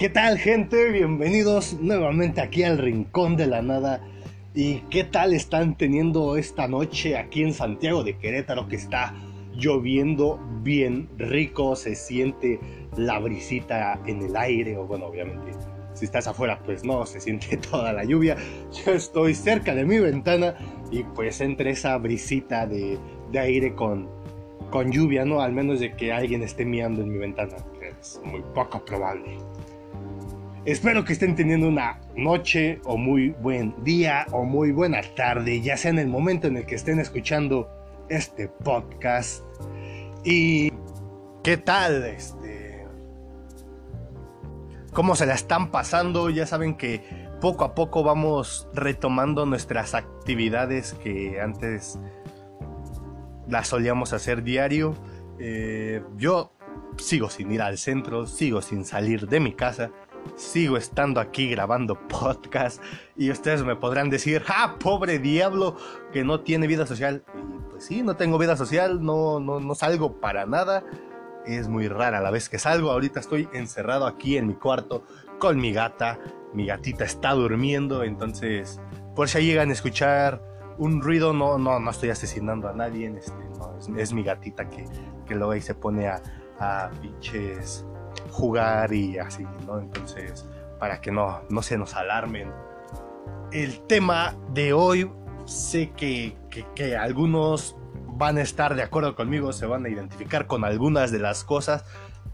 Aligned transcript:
¿Qué 0.00 0.08
tal 0.08 0.38
gente? 0.38 0.90
Bienvenidos 0.92 1.74
nuevamente 1.74 2.40
aquí 2.40 2.62
al 2.62 2.78
Rincón 2.78 3.36
de 3.36 3.46
la 3.46 3.60
Nada. 3.60 4.00
¿Y 4.54 4.76
qué 4.88 5.04
tal 5.04 5.34
están 5.34 5.76
teniendo 5.76 6.38
esta 6.38 6.66
noche 6.68 7.18
aquí 7.18 7.42
en 7.42 7.52
Santiago 7.52 8.02
de 8.02 8.16
Querétaro 8.16 8.66
que 8.66 8.76
está 8.76 9.14
lloviendo 9.52 10.40
bien 10.62 11.10
rico? 11.18 11.76
Se 11.76 11.94
siente 11.96 12.58
la 12.96 13.18
brisita 13.18 14.00
en 14.06 14.22
el 14.22 14.34
aire 14.38 14.78
o 14.78 14.86
bueno, 14.86 15.04
obviamente 15.04 15.52
si 15.92 16.06
estás 16.06 16.26
afuera 16.26 16.62
pues 16.64 16.82
no, 16.82 17.04
se 17.04 17.20
siente 17.20 17.56
toda 17.70 17.92
la 17.92 18.04
lluvia. 18.04 18.38
Yo 18.72 18.92
estoy 18.92 19.34
cerca 19.34 19.74
de 19.74 19.84
mi 19.84 19.98
ventana 19.98 20.54
y 20.90 21.02
pues 21.02 21.42
entre 21.42 21.72
esa 21.72 21.98
brisita 21.98 22.66
de, 22.66 22.98
aire 23.38 23.74
con, 23.74 24.08
con 24.70 24.90
lluvia, 24.90 25.26
¿no? 25.26 25.42
Al 25.42 25.52
menos 25.52 25.78
de 25.78 25.92
que 25.92 26.10
alguien 26.10 26.42
esté 26.42 26.64
mirando 26.64 27.02
en 27.02 27.12
mi 27.12 27.18
ventana, 27.18 27.58
es 28.00 28.18
muy 28.24 28.42
poco 28.54 28.82
probable. 28.82 29.36
Espero 30.66 31.06
que 31.06 31.14
estén 31.14 31.34
teniendo 31.36 31.68
una 31.68 31.98
noche 32.14 32.82
o 32.84 32.98
muy 32.98 33.30
buen 33.30 33.74
día 33.82 34.26
o 34.30 34.44
muy 34.44 34.72
buena 34.72 35.00
tarde, 35.16 35.62
ya 35.62 35.78
sea 35.78 35.90
en 35.90 35.98
el 35.98 36.06
momento 36.06 36.48
en 36.48 36.58
el 36.58 36.66
que 36.66 36.74
estén 36.74 37.00
escuchando 37.00 37.66
este 38.10 38.48
podcast. 38.48 39.42
Y 40.22 40.70
¿qué 41.42 41.56
tal? 41.56 42.04
Este 42.04 42.84
¿Cómo 44.92 45.16
se 45.16 45.24
la 45.24 45.32
están 45.32 45.70
pasando? 45.70 46.28
Ya 46.28 46.44
saben 46.44 46.74
que 46.74 47.02
poco 47.40 47.64
a 47.64 47.74
poco 47.74 48.02
vamos 48.02 48.68
retomando 48.74 49.46
nuestras 49.46 49.94
actividades 49.94 50.92
que 50.92 51.40
antes 51.40 51.98
las 53.48 53.68
solíamos 53.68 54.12
hacer 54.12 54.42
diario. 54.42 54.94
Eh, 55.38 56.02
yo 56.18 56.52
sigo 56.98 57.30
sin 57.30 57.50
ir 57.50 57.62
al 57.62 57.78
centro, 57.78 58.26
sigo 58.26 58.60
sin 58.60 58.84
salir 58.84 59.26
de 59.26 59.40
mi 59.40 59.54
casa 59.54 59.90
sigo 60.36 60.76
estando 60.76 61.20
aquí 61.20 61.48
grabando 61.48 61.94
podcast 62.08 62.82
y 63.16 63.30
ustedes 63.30 63.64
me 63.64 63.76
podrán 63.76 64.10
decir, 64.10 64.42
ah, 64.48 64.76
pobre 64.78 65.18
diablo 65.18 65.76
que 66.12 66.24
no 66.24 66.40
tiene 66.40 66.66
vida 66.66 66.86
social. 66.86 67.24
Y 67.34 67.70
pues 67.70 67.84
sí, 67.84 68.02
no 68.02 68.16
tengo 68.16 68.38
vida 68.38 68.56
social, 68.56 69.02
no, 69.02 69.40
no, 69.40 69.60
no 69.60 69.74
salgo 69.74 70.20
para 70.20 70.46
nada. 70.46 70.84
Es 71.46 71.68
muy 71.68 71.88
rara 71.88 72.20
la 72.20 72.30
vez 72.30 72.48
que 72.48 72.58
salgo. 72.58 72.90
Ahorita 72.90 73.20
estoy 73.20 73.48
encerrado 73.52 74.06
aquí 74.06 74.36
en 74.36 74.46
mi 74.46 74.54
cuarto 74.54 75.04
con 75.38 75.58
mi 75.58 75.72
gata. 75.72 76.18
Mi 76.52 76.66
gatita 76.66 77.04
está 77.04 77.32
durmiendo, 77.32 78.02
entonces 78.02 78.80
por 79.14 79.28
si 79.28 79.44
llegan 79.44 79.70
a 79.70 79.72
escuchar 79.72 80.42
un 80.78 81.02
ruido, 81.02 81.32
no, 81.32 81.58
no, 81.58 81.78
no 81.78 81.90
estoy 81.90 82.10
asesinando 82.10 82.68
a 82.68 82.72
nadie. 82.72 83.12
Este, 83.16 83.32
es, 83.96 84.12
mi 84.12 84.22
gatita 84.22 84.68
que, 84.68 84.86
que 85.26 85.34
luego 85.34 85.52
ahí 85.52 85.60
se 85.60 85.74
pone 85.74 86.08
a, 86.08 86.22
a 86.58 86.90
pinches 87.00 87.84
jugar 88.30 88.92
y 88.92 89.18
así, 89.18 89.46
¿no? 89.66 89.78
Entonces, 89.78 90.48
para 90.78 91.00
que 91.00 91.12
no, 91.12 91.42
no 91.50 91.62
se 91.62 91.76
nos 91.78 91.94
alarmen. 91.94 92.50
El 93.52 93.80
tema 93.86 94.34
de 94.52 94.72
hoy, 94.72 95.10
sé 95.44 95.90
que, 95.90 96.36
que, 96.74 96.96
algunos 96.96 97.76
van 98.14 98.38
a 98.38 98.42
estar 98.42 98.74
de 98.74 98.82
acuerdo 98.82 99.14
conmigo, 99.14 99.52
se 99.52 99.66
van 99.66 99.84
a 99.84 99.88
identificar 99.88 100.46
con 100.46 100.64
algunas 100.64 101.10
de 101.10 101.18
las 101.18 101.44
cosas, 101.44 101.84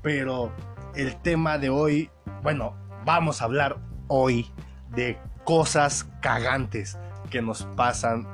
pero 0.03 0.53
el 0.94 1.16
tema 1.22 1.58
de 1.58 1.70
hoy, 1.70 2.10
bueno, 2.42 2.77
vamos 3.05 3.41
a 3.41 3.47
hablar 3.47 3.78
hoy 4.08 4.50
de 4.91 5.19
cosas 5.44 6.08
cagantes 6.20 6.98
que 7.31 7.42
nos 7.42 7.64
pasan 7.77 8.27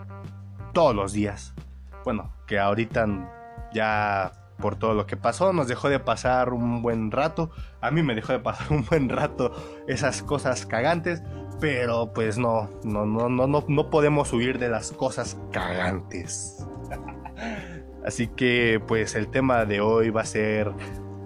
todos 0.72 0.94
los 0.94 1.12
días. 1.12 1.54
Bueno, 2.04 2.32
que 2.46 2.58
ahorita 2.58 3.06
ya 3.72 4.32
por 4.62 4.76
todo 4.76 4.94
lo 4.94 5.06
que 5.06 5.18
pasó, 5.18 5.52
nos 5.52 5.68
dejó 5.68 5.90
de 5.90 5.98
pasar 5.98 6.54
un 6.54 6.80
buen 6.80 7.10
rato, 7.10 7.50
a 7.82 7.90
mí 7.90 8.02
me 8.02 8.14
dejó 8.14 8.32
de 8.32 8.38
pasar 8.38 8.72
un 8.72 8.86
buen 8.86 9.10
rato 9.10 9.52
esas 9.86 10.22
cosas 10.22 10.64
cagantes, 10.64 11.22
pero 11.60 12.14
pues 12.14 12.38
no, 12.38 12.70
no, 12.84 13.04
no, 13.04 13.28
no, 13.28 13.46
no, 13.46 13.64
no 13.68 13.90
podemos 13.90 14.32
huir 14.32 14.58
de 14.58 14.70
las 14.70 14.92
cosas 14.92 15.36
cagantes. 15.50 16.64
Así 18.06 18.28
que 18.28 18.82
pues 18.86 19.14
el 19.14 19.28
tema 19.28 19.64
de 19.66 19.80
hoy 19.80 20.10
va 20.10 20.22
a 20.22 20.26
ser 20.26 20.72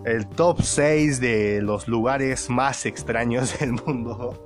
el 0.05 0.27
top 0.29 0.63
6 0.63 1.21
de 1.21 1.61
los 1.63 1.89
lugares 1.89 2.51
más 2.51 2.87
extraños 2.87 3.59
del 3.61 3.73
mundo. 3.73 4.43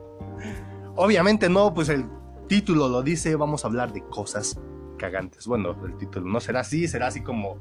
Obviamente 0.97 1.48
no, 1.48 1.72
pues 1.72 1.88
el 1.88 2.06
título 2.48 2.88
lo 2.88 3.03
dice, 3.03 3.37
vamos 3.37 3.64
a 3.64 3.69
hablar 3.69 3.93
de 3.93 4.03
cosas 4.03 4.60
cagantes. 4.98 5.47
Bueno, 5.47 5.76
el 5.84 5.97
título 5.97 6.26
no 6.26 6.41
será 6.41 6.60
así, 6.60 6.88
será 6.88 7.06
así 7.09 7.22
como 7.22 7.59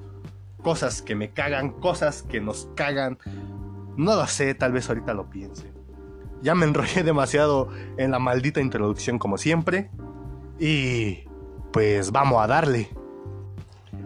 cosas 0.61 1.01
que 1.01 1.15
me 1.15 1.31
cagan, 1.31 1.71
cosas 1.71 2.23
que 2.23 2.41
nos 2.41 2.69
cagan. 2.75 3.17
No 3.97 4.15
lo 4.15 4.27
sé, 4.27 4.53
tal 4.53 4.71
vez 4.71 4.89
ahorita 4.89 5.13
lo 5.13 5.29
piense. 5.29 5.71
Ya 6.41 6.55
me 6.55 6.65
enrollé 6.65 7.03
demasiado 7.03 7.69
en 7.97 8.11
la 8.11 8.19
maldita 8.19 8.61
introducción 8.61 9.19
como 9.19 9.37
siempre. 9.37 9.89
Y 10.59 11.25
pues 11.71 12.11
vamos 12.11 12.41
a 12.43 12.47
darle. 12.47 12.89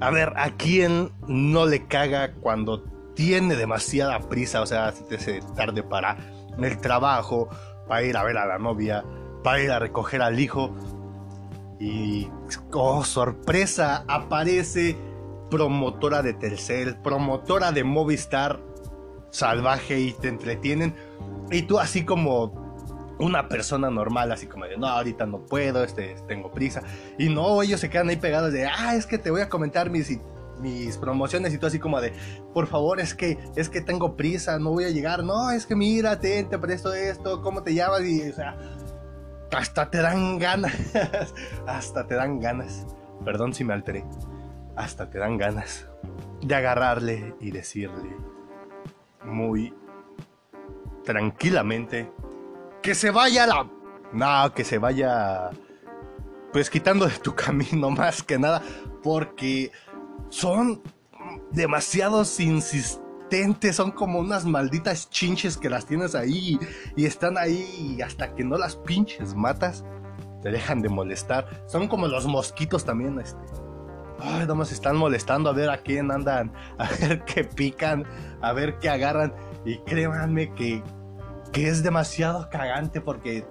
A 0.01 0.09
ver, 0.09 0.33
¿a 0.35 0.51
quién 0.51 1.11
no 1.27 1.65
le 1.65 1.85
caga 1.85 2.33
cuando 2.33 2.83
tiene 3.15 3.55
demasiada 3.55 4.19
prisa? 4.19 4.61
O 4.61 4.65
sea, 4.65 4.91
se 4.91 5.03
te 5.03 5.41
tarde 5.55 5.83
para 5.83 6.17
el 6.57 6.77
trabajo, 6.79 7.49
para 7.87 8.03
ir 8.03 8.17
a 8.17 8.23
ver 8.23 8.37
a 8.37 8.45
la 8.45 8.59
novia, 8.59 9.03
para 9.43 9.61
ir 9.61 9.71
a 9.71 9.79
recoger 9.79 10.21
al 10.21 10.39
hijo. 10.39 10.75
Y, 11.79 12.29
oh, 12.71 13.03
sorpresa, 13.03 14.03
aparece 14.07 14.97
promotora 15.53 16.23
de 16.23 16.33
Telcel, 16.33 16.95
promotora 16.95 17.71
de 17.71 17.83
Movistar 17.83 18.59
salvaje 19.29 19.99
y 19.99 20.11
te 20.13 20.27
entretienen. 20.27 20.95
Y 21.51 21.61
tú 21.61 21.77
así 21.77 22.03
como 22.03 23.15
una 23.19 23.47
persona 23.49 23.91
normal, 23.91 24.31
así 24.31 24.47
como 24.47 24.65
de, 24.65 24.77
no, 24.77 24.87
ahorita 24.87 25.27
no 25.27 25.45
puedo, 25.45 25.83
este, 25.83 26.15
tengo 26.27 26.51
prisa. 26.51 26.81
Y 27.19 27.29
no, 27.29 27.61
ellos 27.61 27.79
se 27.79 27.91
quedan 27.91 28.09
ahí 28.09 28.15
pegados 28.15 28.51
de, 28.51 28.65
ah, 28.65 28.95
es 28.95 29.05
que 29.05 29.19
te 29.19 29.29
voy 29.29 29.41
a 29.41 29.49
comentar 29.49 29.91
mis, 29.91 30.19
mis 30.59 30.97
promociones 30.97 31.53
y 31.53 31.59
tú 31.59 31.67
así 31.67 31.77
como 31.77 32.01
de, 32.01 32.13
por 32.51 32.65
favor, 32.65 32.99
es 32.99 33.13
que, 33.13 33.37
es 33.55 33.69
que 33.69 33.81
tengo 33.81 34.17
prisa, 34.17 34.57
no 34.57 34.71
voy 34.71 34.85
a 34.85 34.89
llegar. 34.89 35.23
No, 35.23 35.51
es 35.51 35.67
que 35.67 35.75
mírate, 35.75 36.45
te 36.45 36.57
presto 36.57 36.91
esto, 36.95 37.43
¿cómo 37.43 37.61
te 37.61 37.75
llamas? 37.75 38.01
Y, 38.01 38.27
o 38.27 38.33
sea, 38.33 38.57
hasta 39.55 39.91
te 39.91 39.99
dan 39.99 40.39
ganas, 40.39 40.73
hasta 41.67 42.07
te 42.07 42.15
dan 42.15 42.39
ganas. 42.39 42.87
Perdón 43.23 43.53
si 43.53 43.63
me 43.63 43.73
alteré 43.75 44.03
hasta 44.75 45.09
te 45.09 45.19
dan 45.19 45.37
ganas 45.37 45.87
de 46.41 46.55
agarrarle 46.55 47.35
y 47.39 47.51
decirle 47.51 48.15
muy 49.23 49.73
tranquilamente 51.03 52.11
que 52.81 52.95
se 52.95 53.11
vaya 53.11 53.47
la... 53.47 53.69
No, 54.11 54.53
que 54.53 54.63
se 54.63 54.77
vaya 54.77 55.49
pues 56.51 56.69
quitando 56.69 57.07
de 57.07 57.17
tu 57.17 57.33
camino 57.35 57.89
más 57.89 58.21
que 58.21 58.37
nada 58.37 58.61
porque 59.01 59.71
son 60.29 60.81
demasiados 61.51 62.39
insistentes, 62.39 63.75
son 63.75 63.91
como 63.91 64.19
unas 64.19 64.45
malditas 64.45 65.09
chinches 65.09 65.57
que 65.57 65.69
las 65.69 65.85
tienes 65.85 66.15
ahí 66.15 66.59
y 66.95 67.05
están 67.05 67.37
ahí 67.37 67.99
hasta 68.01 68.35
que 68.35 68.43
no 68.43 68.57
las 68.57 68.75
pinches 68.75 69.33
matas, 69.35 69.83
te 70.41 70.51
dejan 70.51 70.81
de 70.81 70.89
molestar. 70.89 71.63
Son 71.67 71.87
como 71.87 72.07
los 72.07 72.25
mosquitos 72.27 72.85
también, 72.85 73.19
este 73.19 73.37
ay, 74.23 74.47
nomás 74.47 74.71
están 74.71 74.95
molestando 74.95 75.49
a 75.49 75.53
ver 75.53 75.69
a 75.69 75.77
quién 75.77 76.11
andan, 76.11 76.51
a 76.77 76.89
ver 76.99 77.23
qué 77.25 77.43
pican, 77.43 78.05
a 78.41 78.53
ver 78.53 78.77
qué 78.79 78.89
agarran. 78.89 79.33
Y 79.65 79.77
créanme 79.79 80.53
que, 80.53 80.83
que 81.51 81.67
es 81.67 81.83
demasiado 81.83 82.49
cagante 82.49 83.01
porque 83.01 83.45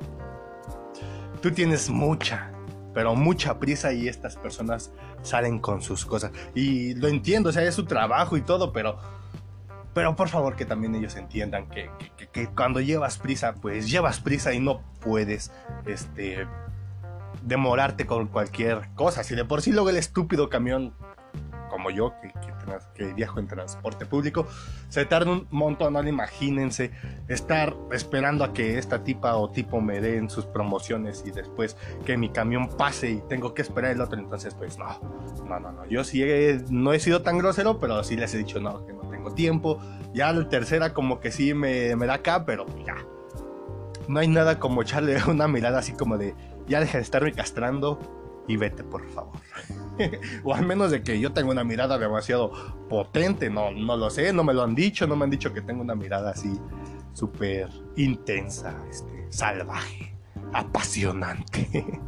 tú 1.40 1.50
tienes 1.50 1.90
mucha, 1.90 2.52
pero 2.94 3.14
mucha 3.14 3.58
prisa 3.58 3.92
y 3.92 4.08
estas 4.08 4.36
personas 4.36 4.92
salen 5.22 5.58
con 5.58 5.82
sus 5.82 6.04
cosas. 6.04 6.32
Y 6.54 6.94
lo 6.94 7.08
entiendo, 7.08 7.50
o 7.50 7.52
sea, 7.52 7.62
es 7.62 7.74
su 7.74 7.84
trabajo 7.84 8.36
y 8.36 8.42
todo, 8.42 8.72
pero, 8.72 8.98
pero 9.94 10.16
por 10.16 10.28
favor 10.28 10.56
que 10.56 10.64
también 10.64 10.94
ellos 10.94 11.16
entiendan 11.16 11.68
que, 11.68 11.90
que, 12.16 12.28
que 12.28 12.46
cuando 12.48 12.80
llevas 12.80 13.18
prisa, 13.18 13.54
pues 13.54 13.90
llevas 13.90 14.20
prisa 14.20 14.52
y 14.52 14.60
no 14.60 14.82
puedes, 15.00 15.52
este, 15.86 16.46
demorarte 17.42 18.06
con 18.06 18.26
cualquier 18.28 18.88
cosa. 18.94 19.24
Si 19.24 19.34
de 19.34 19.44
por 19.44 19.62
sí 19.62 19.72
luego 19.72 19.90
el 19.90 19.96
estúpido 19.96 20.48
camión, 20.48 20.94
como 21.72 21.90
yo, 21.90 22.12
que, 22.20 22.32
que, 22.94 23.14
viajo 23.14 23.40
en 23.40 23.48
transporte 23.48 24.04
público, 24.04 24.46
se 24.90 25.06
tarda 25.06 25.32
un 25.32 25.48
montón, 25.50 25.94
no 25.94 26.06
imagínense 26.06 26.90
estar 27.28 27.74
esperando 27.92 28.44
a 28.44 28.52
que 28.52 28.78
esta 28.78 29.02
tipa 29.02 29.36
o 29.36 29.50
tipo 29.50 29.80
me 29.80 30.00
den 30.00 30.28
sus 30.28 30.44
promociones 30.44 31.24
y 31.26 31.30
después 31.30 31.76
que 32.04 32.18
mi 32.18 32.28
camión 32.28 32.68
pase 32.76 33.10
y 33.12 33.22
tengo 33.28 33.54
que 33.54 33.62
esperar 33.62 33.92
el 33.92 34.00
otro. 34.02 34.18
Entonces, 34.18 34.54
pues 34.54 34.78
no, 34.78 35.00
no, 35.46 35.60
no, 35.60 35.72
no. 35.72 35.86
Yo 35.86 36.04
sí 36.04 36.22
no 36.68 36.92
he 36.92 37.00
sido 37.00 37.22
tan 37.22 37.38
grosero, 37.38 37.78
pero 37.78 38.04
sí 38.04 38.16
les 38.16 38.34
he 38.34 38.38
dicho 38.38 38.60
no, 38.60 38.84
que 38.86 38.92
no 38.92 39.02
tengo 39.08 39.32
tiempo. 39.32 39.80
Ya 40.12 40.30
la 40.32 40.48
tercera 40.48 40.92
como 40.92 41.20
que 41.20 41.32
sí 41.32 41.54
me, 41.54 41.96
me 41.96 42.06
da 42.06 42.14
acá, 42.14 42.44
pero 42.44 42.66
ya. 42.84 42.96
No 44.08 44.20
hay 44.20 44.28
nada 44.28 44.58
como 44.58 44.82
echarle 44.82 45.16
una 45.28 45.48
mirada 45.48 45.78
así 45.78 45.92
como 45.92 46.18
de, 46.18 46.34
ya 46.66 46.80
deja 46.80 46.98
de 46.98 47.02
estarme 47.02 47.32
castrando 47.32 47.98
y 48.48 48.56
vete, 48.56 48.82
por 48.84 49.08
favor. 49.10 49.38
o 50.44 50.54
al 50.54 50.66
menos 50.66 50.90
de 50.90 51.02
que 51.02 51.20
yo 51.20 51.32
tenga 51.32 51.50
una 51.50 51.64
mirada 51.64 51.98
demasiado 51.98 52.52
potente, 52.88 53.50
no, 53.50 53.70
no 53.70 53.96
lo 53.96 54.10
sé, 54.10 54.32
no 54.32 54.44
me 54.44 54.54
lo 54.54 54.62
han 54.62 54.74
dicho, 54.74 55.06
no 55.06 55.16
me 55.16 55.24
han 55.24 55.30
dicho 55.30 55.52
que 55.52 55.62
tengo 55.62 55.82
una 55.82 55.94
mirada 55.94 56.30
así 56.30 56.58
súper 57.12 57.68
intensa, 57.96 58.76
este, 58.90 59.26
salvaje, 59.30 60.16
apasionante. 60.52 61.86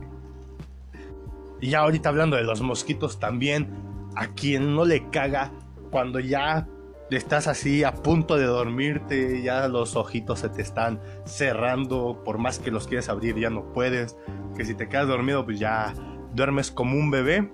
y 1.60 1.70
ya 1.70 1.80
ahorita 1.80 2.08
hablando 2.08 2.36
de 2.36 2.44
los 2.44 2.62
mosquitos 2.62 3.18
también, 3.18 3.68
a 4.16 4.28
quien 4.28 4.74
no 4.74 4.84
le 4.84 5.10
caga 5.10 5.52
cuando 5.90 6.20
ya 6.20 6.68
estás 7.10 7.46
así 7.46 7.84
a 7.84 7.92
punto 7.92 8.36
de 8.36 8.46
dormirte, 8.46 9.42
ya 9.42 9.68
los 9.68 9.96
ojitos 9.96 10.40
se 10.40 10.48
te 10.48 10.62
están 10.62 11.00
cerrando, 11.24 12.22
por 12.24 12.38
más 12.38 12.58
que 12.58 12.70
los 12.70 12.86
quieres 12.86 13.08
abrir 13.08 13.38
ya 13.38 13.50
no 13.50 13.72
puedes, 13.72 14.16
que 14.56 14.64
si 14.64 14.74
te 14.74 14.88
quedas 14.88 15.08
dormido 15.08 15.44
pues 15.44 15.58
ya 15.58 15.94
duermes 16.34 16.70
como 16.70 16.96
un 16.96 17.10
bebé. 17.10 17.52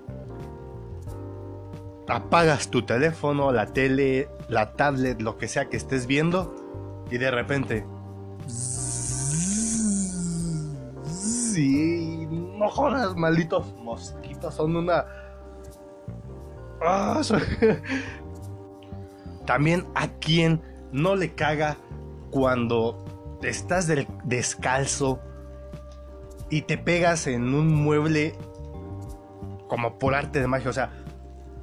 Apagas 2.07 2.69
tu 2.69 2.81
teléfono, 2.81 3.51
la 3.51 3.67
tele, 3.67 4.29
la 4.49 4.73
tablet, 4.73 5.21
lo 5.21 5.37
que 5.37 5.47
sea 5.47 5.69
que 5.69 5.77
estés 5.77 6.07
viendo 6.07 6.55
y 7.09 7.17
de 7.17 7.31
repente... 7.31 7.85
Sí, 11.05 12.27
no 12.29 12.69
jodas, 12.69 13.15
malditos 13.15 13.73
mosquitos, 13.75 14.55
son 14.55 14.75
una... 14.75 15.05
Ah, 16.81 17.21
También 19.51 19.85
a 19.95 20.07
quien 20.07 20.61
no 20.93 21.17
le 21.17 21.35
caga 21.35 21.75
cuando 22.29 23.37
estás 23.43 23.91
descalzo 24.23 25.19
y 26.49 26.61
te 26.61 26.77
pegas 26.77 27.27
en 27.27 27.53
un 27.53 27.67
mueble 27.67 28.33
como 29.67 29.99
por 29.99 30.15
arte 30.15 30.39
de 30.39 30.47
magia. 30.47 30.69
O 30.69 30.73
sea, 30.73 31.03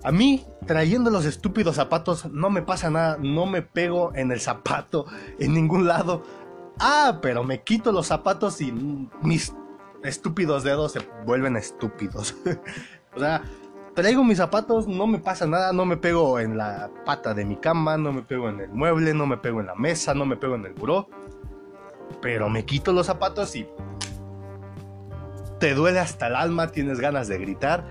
a 0.05 0.13
mí 0.13 0.45
trayendo 0.67 1.09
los 1.09 1.25
estúpidos 1.25 1.77
zapatos 1.77 2.31
no 2.31 2.51
me 2.51 2.61
pasa 2.61 2.91
nada, 2.91 3.17
no 3.23 3.47
me 3.47 3.63
pego 3.63 4.13
en 4.15 4.33
el 4.33 4.41
zapato 4.41 5.07
en 5.39 5.55
ningún 5.55 5.89
lado. 5.89 6.25
Ah, 6.79 7.21
pero 7.23 7.43
me 7.43 7.63
quito 7.63 7.91
los 7.91 8.09
zapatos 8.09 8.61
y 8.61 8.71
mis 9.23 9.55
estúpidos 10.05 10.63
dedos 10.63 10.93
se 10.93 11.01
vuelven 11.25 11.57
estúpidos. 11.57 12.37
o 13.17 13.19
sea, 13.19 13.45
traigo 13.99 14.23
mis 14.23 14.39
zapatos, 14.39 14.87
no 14.87 15.09
me 15.09 15.19
pasa 15.19 15.45
nada, 15.49 15.73
no 15.73 15.85
me 15.85 15.97
pego 15.97 16.39
en 16.39 16.57
la 16.57 16.89
pata 17.05 17.35
de 17.35 17.45
mi 17.45 17.57
cama, 17.57 17.97
no 17.97 18.13
me 18.13 18.23
pego 18.23 18.49
en 18.49 18.61
el 18.61 18.69
mueble, 18.69 19.13
no 19.13 19.27
me 19.27 19.39
pego 19.39 19.59
en 19.59 19.67
la 19.67 19.75
mesa, 19.75 20.15
no 20.15 20.25
me 20.25 20.37
pego 20.37 20.55
en 20.55 20.67
el 20.67 20.73
buró. 20.73 21.09
Pero 22.23 22.49
me 22.49 22.65
quito 22.65 22.93
los 22.93 23.07
zapatos 23.07 23.57
y 23.57 23.67
te 25.59 25.75
duele 25.75 25.99
hasta 25.99 26.29
el 26.29 26.37
alma, 26.37 26.69
tienes 26.69 27.01
ganas 27.01 27.27
de 27.27 27.39
gritar, 27.39 27.85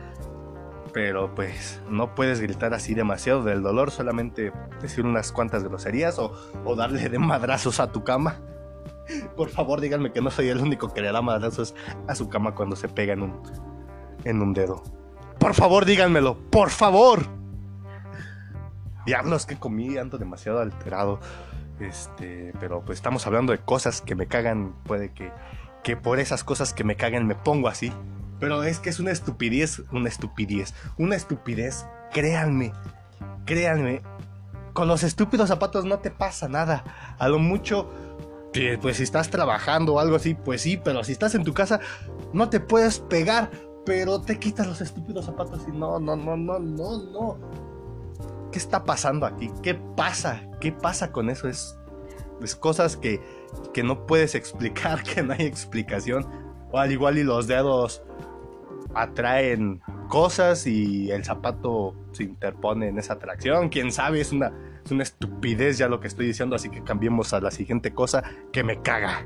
pero 0.94 1.36
pues 1.36 1.82
no 1.90 2.16
puedes 2.16 2.40
gritar 2.40 2.74
así 2.74 2.94
demasiado 2.94 3.44
del 3.44 3.62
dolor, 3.62 3.92
solamente 3.92 4.54
decir 4.82 5.06
unas 5.06 5.34
cuantas 5.34 5.66
groserías 5.66 6.20
o, 6.20 6.32
darle 6.78 7.10
de 7.10 7.20
madrazos 7.20 7.82
a 7.82 7.92
tu 7.92 8.06
cama. 8.06 8.40
Por 9.36 9.50
favor, 9.50 9.82
díganme 9.82 10.14
que 10.14 10.22
no 10.22 10.32
soy 10.32 10.48
el 10.48 10.62
único 10.62 10.94
que 10.94 11.02
le 11.02 11.12
da 11.12 11.22
madrazos 11.22 11.76
a 12.08 12.16
su 12.16 12.30
cama 12.30 12.56
cuando 12.56 12.78
se 12.78 12.88
pega 12.88 13.12
en 13.12 13.24
un, 13.24 13.42
en 14.24 14.42
un 14.42 14.54
dedo. 14.54 14.82
Por 15.40 15.54
favor, 15.54 15.86
díganmelo. 15.86 16.38
Por 16.50 16.70
favor. 16.70 17.26
Diablos, 19.06 19.46
que 19.46 19.58
comí, 19.58 19.98
ando 19.98 20.18
demasiado 20.18 20.60
alterado. 20.60 21.20
Este, 21.80 22.54
pero 22.60 22.82
pues 22.82 22.98
estamos 22.98 23.26
hablando 23.28 23.52
de 23.52 23.60
cosas 23.60 24.02
que 24.02 24.16
me 24.16 24.28
cagan. 24.28 24.74
Puede 24.84 25.14
que, 25.14 25.32
que 25.84 25.96
por 25.96 26.20
esas 26.20 26.44
cosas 26.44 26.74
que 26.74 26.84
me 26.84 26.96
cagan 26.96 27.28
me 27.28 27.36
pongo 27.36 27.68
así. 27.68 27.94
Pero 28.40 28.64
es 28.64 28.80
que 28.80 28.90
es 28.90 29.00
una 29.00 29.12
estupidez, 29.12 29.82
una 29.92 30.10
estupidez, 30.10 30.74
una 30.98 31.16
estupidez. 31.16 31.86
Créanme, 32.12 32.74
créanme. 33.46 34.02
Con 34.74 34.88
los 34.88 35.04
estúpidos 35.04 35.50
zapatos 35.50 35.86
no 35.86 36.00
te 36.00 36.12
pasa 36.12 36.48
nada. 36.48 37.16
A 37.18 37.28
lo 37.30 37.40
mucho, 37.40 37.90
pues 38.82 38.98
si 38.98 39.04
estás 39.04 39.30
trabajando 39.30 39.96
o 39.96 40.00
algo 40.00 40.16
así, 40.16 40.36
pues 40.36 40.62
sí, 40.62 40.78
pero 40.78 41.04
si 41.04 41.12
estás 41.12 41.34
en 41.36 41.44
tu 41.44 41.54
casa, 41.54 41.80
no 42.34 42.50
te 42.50 42.60
puedes 42.60 43.00
pegar 43.00 43.50
pero 43.88 44.20
te 44.20 44.38
quitas 44.38 44.68
los 44.68 44.82
estúpidos 44.82 45.24
zapatos 45.24 45.66
y 45.66 45.72
no, 45.72 45.98
no, 45.98 46.18
no, 46.18 46.36
no, 46.36 46.60
no, 46.60 47.04
no. 47.04 47.38
¿Qué 48.52 48.60
está 48.60 48.84
pasando 48.84 49.26
aquí? 49.26 49.50
¿Qué 49.64 49.76
pasa? 49.76 50.44
¿Qué 50.60 50.74
pasa 50.74 51.14
con 51.14 51.30
eso? 51.30 51.48
Es, 51.48 51.80
es 52.44 52.54
cosas 52.58 52.98
que, 52.98 53.22
que 53.74 53.84
no 53.84 54.06
puedes 54.06 54.36
explicar, 54.36 55.04
que 55.16 55.24
no 55.24 55.32
hay 55.32 55.46
explicación. 55.46 56.28
O 56.70 56.80
al 56.80 56.92
igual 56.92 57.18
y 57.18 57.24
los 57.24 57.48
dedos 57.48 58.04
atraen 58.94 59.82
cosas 60.10 60.68
y 60.68 61.10
el 61.10 61.24
zapato 61.24 61.96
se 62.12 62.24
interpone 62.24 62.90
en 62.90 63.00
esa 63.00 63.14
atracción. 63.14 63.70
Quién 63.70 63.94
sabe, 63.94 64.20
es 64.20 64.34
una, 64.34 64.52
es 64.84 64.92
una 64.92 65.04
estupidez 65.04 65.78
ya 65.78 65.88
lo 65.88 66.02
que 66.02 66.10
estoy 66.10 66.28
diciendo, 66.28 66.58
así 66.58 66.70
que 66.70 66.84
cambiemos 66.84 67.32
a 67.32 67.40
la 67.40 67.52
siguiente 67.52 67.94
cosa 67.94 68.22
que 68.52 68.66
me 68.66 68.82
caga. 68.82 69.26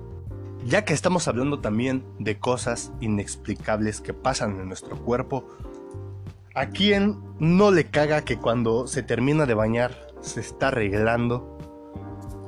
Ya 0.66 0.86
que 0.86 0.94
estamos 0.94 1.28
hablando 1.28 1.60
también 1.60 2.04
de 2.20 2.38
cosas 2.38 2.92
inexplicables 3.02 4.00
que 4.00 4.14
pasan 4.14 4.60
en 4.60 4.68
nuestro 4.68 4.96
cuerpo, 4.96 5.48
¿a 6.54 6.68
quién 6.68 7.20
no 7.40 7.72
le 7.72 7.86
caga 7.86 8.22
que 8.22 8.38
cuando 8.38 8.86
se 8.86 9.02
termina 9.02 9.48
de 9.48 9.56
bañar 9.56 10.08
se 10.22 10.40
está 10.40 10.68
arreglando 10.68 11.58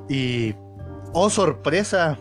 y, 0.08 0.54
oh 1.14 1.32
sorpresa, 1.32 2.20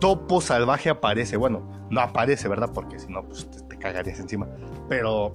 topo 0.00 0.40
salvaje 0.40 0.88
aparece? 0.88 1.36
Bueno, 1.36 1.86
no 1.90 2.00
aparece, 2.00 2.48
¿verdad? 2.48 2.70
Porque 2.72 2.98
si 2.98 3.12
no, 3.12 3.22
pues 3.24 3.46
te, 3.68 3.76
cagarías 3.76 4.20
encima. 4.20 4.48
Pero 4.88 5.32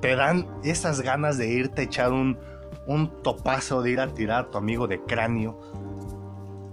te 0.00 0.16
dan 0.16 0.48
esas 0.64 1.02
ganas 1.02 1.36
de 1.36 1.48
irte 1.48 1.82
a 1.82 1.84
echar 1.84 2.12
un, 2.12 2.38
un 2.86 3.22
topazo, 3.22 3.82
de 3.82 3.90
ir 3.90 4.00
a 4.00 4.08
tirar 4.14 4.46
a 4.46 4.50
tu 4.50 4.56
amigo 4.56 4.86
de 4.86 4.98
cráneo 5.02 5.60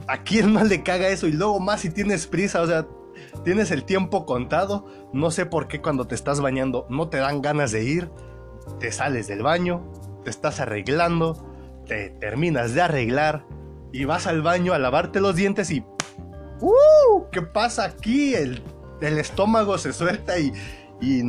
¿A 0.07 0.23
quién 0.23 0.53
más 0.53 0.67
le 0.67 0.83
caga 0.83 1.09
eso? 1.09 1.27
Y 1.27 1.33
luego 1.33 1.59
más 1.59 1.81
si 1.81 1.89
tienes 1.89 2.27
prisa, 2.27 2.61
o 2.61 2.67
sea, 2.67 2.87
tienes 3.43 3.71
el 3.71 3.83
tiempo 3.83 4.25
contado. 4.25 4.87
No 5.13 5.31
sé 5.31 5.45
por 5.45 5.67
qué 5.67 5.81
cuando 5.81 6.07
te 6.07 6.15
estás 6.15 6.41
bañando 6.41 6.85
no 6.89 7.09
te 7.09 7.17
dan 7.17 7.41
ganas 7.41 7.71
de 7.71 7.83
ir. 7.83 8.09
Te 8.79 8.91
sales 8.91 9.27
del 9.27 9.43
baño, 9.43 9.91
te 10.23 10.29
estás 10.29 10.59
arreglando, 10.59 11.83
te 11.85 12.09
terminas 12.09 12.73
de 12.73 12.81
arreglar 12.81 13.45
y 13.93 14.05
vas 14.05 14.27
al 14.27 14.41
baño 14.41 14.73
a 14.73 14.79
lavarte 14.79 15.21
los 15.21 15.35
dientes 15.35 15.71
y... 15.71 15.85
¡Uh! 16.59 17.29
¿Qué 17.31 17.41
pasa 17.41 17.85
aquí? 17.85 18.35
El, 18.35 18.61
estómago 18.99 19.77
se 19.77 19.93
suelta 19.93 20.37
y, 20.39 20.51
y 20.99 21.21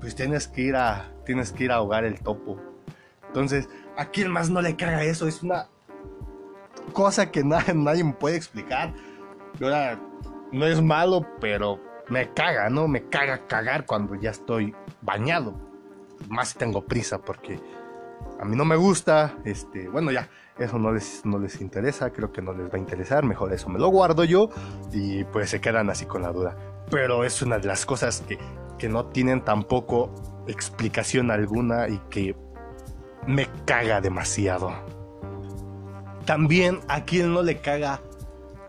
pues 0.00 0.14
tienes 0.14 0.46
que 0.46 0.62
ir 0.62 0.76
a 0.76 1.12
tienes 1.24 1.52
que 1.52 1.64
ir 1.64 1.72
a 1.72 1.76
ahogar 1.76 2.04
el 2.04 2.20
topo. 2.20 2.58
Entonces, 3.26 3.68
¿a 3.96 4.06
quién 4.06 4.30
más 4.30 4.50
no 4.50 4.60
le 4.60 4.76
caga 4.76 5.04
eso? 5.04 5.26
Es 5.26 5.42
una 5.42 5.68
cosa 6.92 7.30
que 7.30 7.44
nadie, 7.44 7.74
nadie 7.74 8.04
me 8.04 8.12
puede 8.12 8.36
explicar. 8.36 8.94
Ahora, 9.60 10.00
no 10.52 10.66
es 10.66 10.82
malo, 10.82 11.26
pero 11.40 11.78
me 12.08 12.32
caga, 12.32 12.68
¿no? 12.68 12.88
Me 12.88 13.08
caga 13.08 13.46
cagar 13.46 13.86
cuando 13.86 14.14
ya 14.14 14.30
estoy 14.30 14.74
bañado. 15.00 15.54
Más 16.28 16.54
tengo 16.54 16.84
prisa, 16.84 17.18
porque 17.18 17.58
a 18.40 18.44
mí 18.44 18.56
no 18.56 18.64
me 18.64 18.76
gusta. 18.76 19.34
Este, 19.44 19.88
bueno, 19.88 20.10
ya, 20.10 20.28
eso 20.58 20.78
no 20.78 20.92
les, 20.92 21.24
no 21.24 21.38
les 21.38 21.60
interesa, 21.60 22.10
creo 22.10 22.32
que 22.32 22.42
no 22.42 22.52
les 22.52 22.68
va 22.68 22.74
a 22.74 22.78
interesar. 22.78 23.24
Mejor 23.24 23.52
eso 23.52 23.68
me 23.68 23.78
lo 23.78 23.88
guardo 23.88 24.24
yo 24.24 24.48
y 24.92 25.24
pues 25.24 25.50
se 25.50 25.60
quedan 25.60 25.90
así 25.90 26.06
con 26.06 26.22
la 26.22 26.32
duda. 26.32 26.56
Pero 26.90 27.24
es 27.24 27.40
una 27.42 27.58
de 27.58 27.66
las 27.66 27.86
cosas 27.86 28.22
que, 28.22 28.38
que 28.78 28.88
no 28.88 29.06
tienen 29.06 29.42
tampoco 29.42 30.12
explicación 30.46 31.30
alguna 31.30 31.88
y 31.88 31.98
que 32.10 32.36
me 33.26 33.48
caga 33.64 34.00
demasiado. 34.00 34.72
También 36.24 36.80
a 36.88 37.04
quien 37.04 37.32
no 37.32 37.42
le 37.42 37.60
caga 37.60 38.00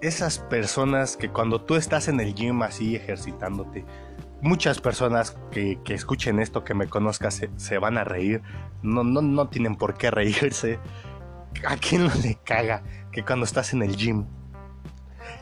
esas 0.01 0.39
personas 0.39 1.15
que 1.15 1.29
cuando 1.29 1.62
tú 1.62 1.75
estás 1.75 2.07
en 2.07 2.19
el 2.19 2.33
gym 2.33 2.62
así 2.62 2.95
ejercitándote, 2.95 3.86
muchas 4.41 4.81
personas 4.81 5.38
que, 5.51 5.79
escuchen 5.88 6.39
esto, 6.39 6.63
que 6.63 6.74
me 6.74 6.88
conozcan, 6.88 7.31
se, 7.31 7.77
van 7.77 7.98
a 7.98 8.03
reír. 8.03 8.41
No, 8.81 9.03
no, 9.03 9.22
no 9.22 9.48
tienen 9.48 9.75
por 9.75 9.95
qué 9.95 10.12
reírse. 10.12 10.79
¿A 11.67 11.77
quién 11.77 12.07
no 12.07 12.13
le 12.22 12.36
caga 12.43 12.83
que 13.12 13.24
cuando 13.24 13.45
estás 13.45 13.74
en 13.74 13.83
el 13.83 13.95
gym 13.95 14.25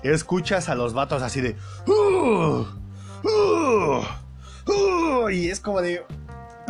escuchas 0.03 0.69
a 0.69 0.75
los 0.75 0.93
vatos 0.93 1.21
así 1.23 1.41
de... 1.41 1.55
Uh, 1.87 2.65
uh, 3.23 4.03
uh", 4.67 5.29
y 5.29 5.49
es 5.49 5.59
como 5.59 5.81
de 5.81 6.05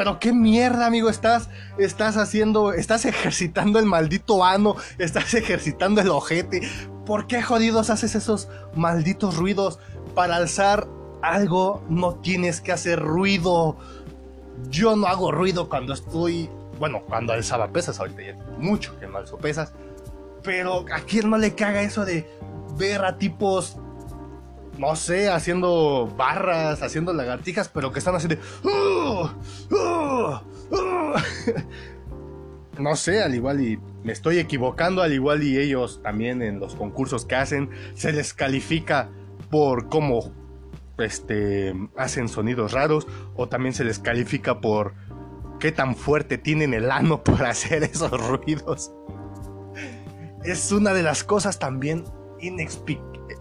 pero 0.01 0.17
qué 0.17 0.33
mierda, 0.33 0.87
amigo, 0.87 1.11
estás, 1.11 1.47
estás 1.77 2.17
haciendo, 2.17 2.73
estás 2.73 3.05
ejercitando 3.05 3.77
el 3.77 3.85
maldito 3.85 4.43
ano, 4.43 4.75
estás 4.97 5.35
ejercitando 5.35 6.01
el 6.01 6.09
ojete. 6.09 6.67
¿Por 7.05 7.27
qué 7.27 7.43
jodidos 7.43 7.91
haces 7.91 8.15
esos 8.15 8.49
malditos 8.73 9.37
ruidos? 9.37 9.77
Para 10.15 10.37
alzar 10.37 10.87
algo 11.21 11.83
no 11.87 12.15
tienes 12.15 12.61
que 12.61 12.71
hacer 12.71 12.99
ruido. 12.99 13.77
Yo 14.71 14.95
no 14.95 15.05
hago 15.05 15.31
ruido 15.31 15.69
cuando 15.69 15.93
estoy, 15.93 16.49
bueno, 16.79 17.03
cuando 17.07 17.33
alzaba 17.33 17.71
pesas, 17.71 17.99
ahorita 17.99 18.23
ya 18.23 18.35
mucho 18.57 18.97
que 18.99 19.05
no 19.05 19.19
alzo 19.19 19.37
pesas. 19.37 19.71
Pero 20.41 20.83
a 20.91 21.01
quién 21.01 21.29
no 21.29 21.37
le 21.37 21.53
caga 21.53 21.83
eso 21.83 22.05
de 22.05 22.27
ver 22.75 23.05
a 23.05 23.19
tipos 23.19 23.77
no 24.81 24.95
sé, 24.95 25.29
haciendo 25.29 26.11
barras, 26.17 26.81
haciendo 26.81 27.13
lagartijas, 27.13 27.69
pero 27.69 27.91
que 27.91 27.99
están 27.99 28.15
así 28.15 28.27
de... 28.27 28.39
no 32.79 32.95
sé, 32.95 33.21
al 33.21 33.35
igual 33.35 33.61
y 33.61 33.79
me 34.03 34.11
estoy 34.11 34.39
equivocando, 34.39 35.03
al 35.03 35.13
igual 35.13 35.43
y 35.43 35.59
ellos 35.59 36.01
también 36.01 36.41
en 36.41 36.59
los 36.59 36.73
concursos 36.73 37.25
que 37.25 37.35
hacen 37.35 37.69
se 37.93 38.11
les 38.11 38.33
califica 38.33 39.11
por 39.51 39.87
cómo 39.87 40.33
este, 40.97 41.75
hacen 41.95 42.27
sonidos 42.27 42.71
raros 42.71 43.07
o 43.35 43.47
también 43.47 43.75
se 43.75 43.83
les 43.83 43.99
califica 43.99 44.61
por 44.61 44.95
qué 45.59 45.71
tan 45.71 45.95
fuerte 45.95 46.39
tienen 46.39 46.73
el 46.73 46.89
ano 46.89 47.23
por 47.23 47.45
hacer 47.45 47.83
esos 47.83 48.19
ruidos. 48.27 48.91
Es 50.43 50.71
una 50.71 50.95
de 50.95 51.03
las 51.03 51.23
cosas 51.23 51.59
también 51.59 52.03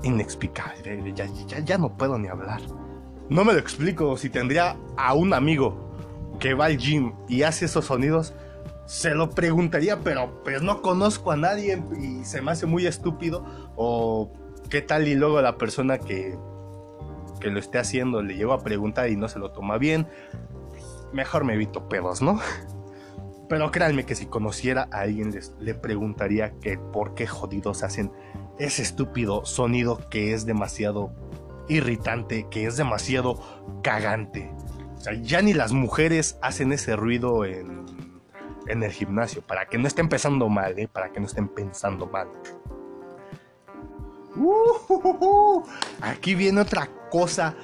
inexplicable. 0.02 1.12
Ya, 1.14 1.26
ya 1.61 1.78
no 1.78 1.97
puedo 1.97 2.19
ni 2.19 2.28
hablar. 2.28 2.61
No 3.28 3.45
me 3.45 3.52
lo 3.52 3.59
explico. 3.59 4.16
Si 4.16 4.30
tendría 4.30 4.76
a 4.97 5.14
un 5.14 5.33
amigo 5.35 5.95
que 6.38 6.54
va 6.54 6.66
al 6.66 6.78
gym 6.78 7.12
y 7.28 7.42
hace 7.42 7.66
esos 7.66 7.87
sonidos, 7.87 8.35
se 8.87 9.14
lo 9.14 9.30
preguntaría, 9.30 10.00
pero 10.00 10.42
pues 10.42 10.62
no 10.62 10.83
conozco 10.83 11.30
a 11.30 11.37
nadie 11.37 11.83
y 12.00 12.25
se 12.25 12.42
me 12.42 12.50
hace 12.50 12.66
muy 12.66 12.87
estúpido. 12.87 13.45
O 13.76 14.33
qué 14.69 14.83
tal 14.83 15.07
y 15.07 15.14
luego 15.14 15.40
la 15.40 15.59
persona 15.59 15.99
que, 15.99 16.37
que 17.40 17.50
lo 17.50 17.61
esté 17.61 17.78
haciendo 17.78 18.23
le 18.23 18.37
llego 18.37 18.52
a 18.52 18.62
preguntar 18.62 19.09
y 19.11 19.16
no 19.16 19.28
se 19.28 19.38
lo 19.38 19.52
toma 19.52 19.78
bien. 19.78 20.09
Mejor 21.12 21.45
me 21.45 21.54
evito 21.54 21.88
pedos, 21.88 22.23
¿no? 22.23 22.40
Pero 23.49 23.71
créanme 23.73 24.07
que 24.07 24.14
si 24.14 24.26
conociera 24.26 24.88
a 24.92 25.00
alguien 25.00 25.33
les, 25.33 25.54
le 25.59 25.75
preguntaría 25.75 26.52
que 26.61 26.78
por 26.78 27.14
qué 27.14 27.26
jodidos 27.26 27.83
hacen 27.83 28.12
ese 28.61 28.83
estúpido 28.83 29.45
sonido 29.47 30.09
que 30.11 30.35
es 30.35 30.45
demasiado 30.45 31.11
irritante, 31.69 32.47
que 32.50 32.67
es 32.67 32.76
demasiado 32.76 33.40
cagante. 33.83 34.52
O 34.97 35.00
sea, 35.00 35.14
ya 35.14 35.40
ni 35.40 35.55
las 35.55 35.73
mujeres 35.73 36.38
hacen 36.43 36.73
ese 36.73 36.95
ruido 36.95 37.47
en, 37.47 37.87
el 38.67 38.93
gimnasio, 38.93 39.43
para 39.43 39.67
que 39.67 39.79
no 39.79 39.88
estén 39.88 40.09
pensando 40.09 40.49
mal, 40.49 40.79
¿eh? 40.79 40.87
para 40.87 41.11
que 41.11 41.21
no 41.21 41.26
estén 41.26 41.49
pensando 41.49 42.07
mal. 42.07 42.29
Uh, 44.37 45.64
aquí 46.02 46.35
viene 46.35 46.61
otra 46.61 46.88
cosa 47.11 47.57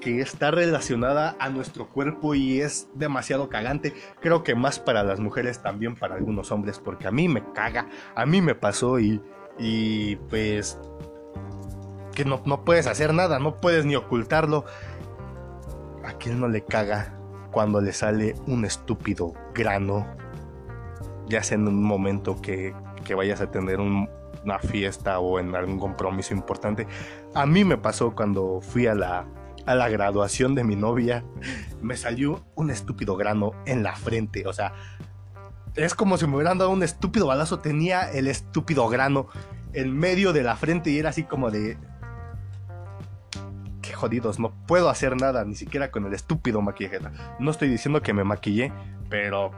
que 0.00 0.20
está 0.20 0.52
relacionada 0.52 1.36
a 1.40 1.48
nuestro 1.48 1.88
cuerpo 1.88 2.34
y 2.34 2.60
es 2.60 2.88
demasiado 2.94 3.48
cagante. 3.48 3.94
Creo 4.20 4.44
que 4.44 4.54
más 4.54 4.78
para 4.78 5.02
las 5.02 5.18
mujeres, 5.18 5.60
también 5.60 5.96
para 5.96 6.14
algunos 6.16 6.52
hombres, 6.52 6.78
porque 6.78 7.08
a 7.08 7.10
mí 7.10 7.28
me 7.28 7.42
caga, 7.52 7.88
a 8.14 8.26
mí 8.26 8.40
me 8.40 8.54
pasó 8.54 9.00
y, 9.00 9.20
y 9.58 10.16
pues 10.16 10.78
que 12.14 12.24
no, 12.24 12.42
no 12.46 12.64
puedes 12.64 12.86
hacer 12.86 13.14
nada, 13.14 13.38
no 13.38 13.56
puedes 13.56 13.84
ni 13.84 13.96
ocultarlo. 13.96 14.64
¿A 16.04 16.12
quién 16.14 16.40
no 16.40 16.48
le 16.48 16.64
caga 16.64 17.18
cuando 17.52 17.80
le 17.80 17.92
sale 17.92 18.34
un 18.46 18.64
estúpido 18.64 19.34
grano? 19.54 20.06
Ya 21.28 21.42
sea 21.42 21.56
en 21.56 21.68
un 21.68 21.82
momento 21.82 22.40
que, 22.40 22.74
que 23.04 23.14
vayas 23.14 23.40
a 23.40 23.50
tener 23.50 23.78
una 23.80 24.58
fiesta 24.58 25.18
o 25.20 25.38
en 25.38 25.54
algún 25.54 25.78
compromiso 25.78 26.34
importante. 26.34 26.86
A 27.34 27.46
mí 27.46 27.64
me 27.64 27.76
pasó 27.76 28.14
cuando 28.14 28.60
fui 28.62 28.86
a 28.86 28.94
la, 28.94 29.26
a 29.66 29.74
la 29.74 29.88
graduación 29.88 30.54
de 30.54 30.64
mi 30.64 30.76
novia. 30.76 31.24
Me 31.82 31.96
salió 31.96 32.44
un 32.54 32.70
estúpido 32.70 33.16
grano 33.16 33.52
en 33.66 33.82
la 33.82 33.94
frente. 33.94 34.46
O 34.46 34.52
sea, 34.52 34.72
es 35.78 35.94
como 35.94 36.18
si 36.18 36.26
me 36.26 36.36
hubieran 36.36 36.58
dado 36.58 36.70
un 36.70 36.82
estúpido 36.82 37.26
balazo. 37.26 37.58
Tenía 37.60 38.10
el 38.10 38.26
estúpido 38.26 38.88
grano 38.88 39.28
en 39.72 39.96
medio 39.96 40.32
de 40.32 40.42
la 40.42 40.56
frente 40.56 40.90
y 40.90 40.98
era 40.98 41.10
así 41.10 41.22
como 41.24 41.50
de 41.50 41.78
jodidos, 43.98 44.38
no 44.38 44.52
puedo 44.66 44.88
hacer 44.88 45.20
nada, 45.20 45.44
ni 45.44 45.54
siquiera 45.54 45.90
con 45.90 46.06
el 46.06 46.14
estúpido 46.14 46.62
maquillaje. 46.62 47.00
No 47.38 47.50
estoy 47.50 47.68
diciendo 47.68 48.00
que 48.00 48.14
me 48.14 48.24
maquillé, 48.24 48.72
pero 49.10 49.50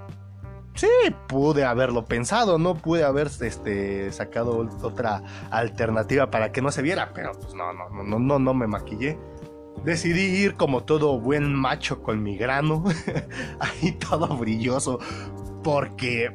sí, 0.74 0.88
pude 1.28 1.64
haberlo 1.64 2.06
pensado, 2.06 2.58
no 2.58 2.74
pude 2.74 3.04
haber 3.04 3.28
este, 3.40 4.10
sacado 4.12 4.68
otra 4.82 5.22
alternativa 5.50 6.30
para 6.30 6.50
que 6.50 6.62
no 6.62 6.72
se 6.72 6.82
viera, 6.82 7.12
pero 7.14 7.32
pues 7.32 7.54
no, 7.54 7.72
no, 7.72 7.88
no, 7.90 8.18
no, 8.18 8.38
no 8.38 8.54
me 8.54 8.66
maquillé. 8.66 9.18
Decidí 9.84 10.22
ir 10.22 10.56
como 10.56 10.82
todo 10.82 11.18
buen 11.20 11.54
macho 11.54 12.02
con 12.02 12.22
mi 12.22 12.36
grano, 12.36 12.84
ahí 13.60 13.92
todo 13.92 14.36
brilloso, 14.36 14.98
porque 15.62 16.30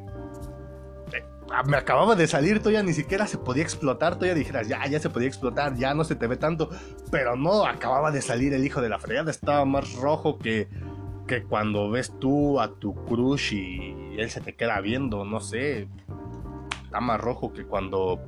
Ah, 1.51 1.63
me 1.63 1.77
acababa 1.77 2.15
de 2.15 2.25
salir, 2.25 2.57
todavía 2.59 2.81
ni 2.81 2.93
siquiera 2.93 3.27
se 3.27 3.37
podía 3.37 3.61
explotar, 3.61 4.15
todavía 4.15 4.33
dijeras, 4.33 4.67
ya, 4.67 4.85
ya 4.87 4.99
se 4.99 5.11
podía 5.11 5.27
explotar, 5.27 5.75
ya 5.75 5.93
no 5.93 6.03
se 6.03 6.15
te 6.15 6.25
ve 6.25 6.37
tanto, 6.37 6.69
pero 7.11 7.35
no, 7.35 7.65
acababa 7.65 8.11
de 8.11 8.21
salir 8.21 8.53
el 8.53 8.65
hijo 8.65 8.81
de 8.81 8.89
la 8.89 8.97
fregada, 8.97 9.29
estaba 9.29 9.63
más 9.63 9.93
rojo 9.93 10.39
que, 10.39 10.67
que 11.27 11.43
cuando 11.43 11.91
ves 11.91 12.11
tú 12.19 12.59
a 12.59 12.73
tu 12.73 12.95
crush 13.05 13.53
y 13.53 14.15
él 14.17 14.29
se 14.31 14.41
te 14.41 14.55
queda 14.55 14.81
viendo, 14.81 15.23
no 15.23 15.39
sé, 15.39 15.87
está 16.83 16.99
más 16.99 17.21
rojo 17.21 17.53
que 17.53 17.63
cuando 17.63 18.19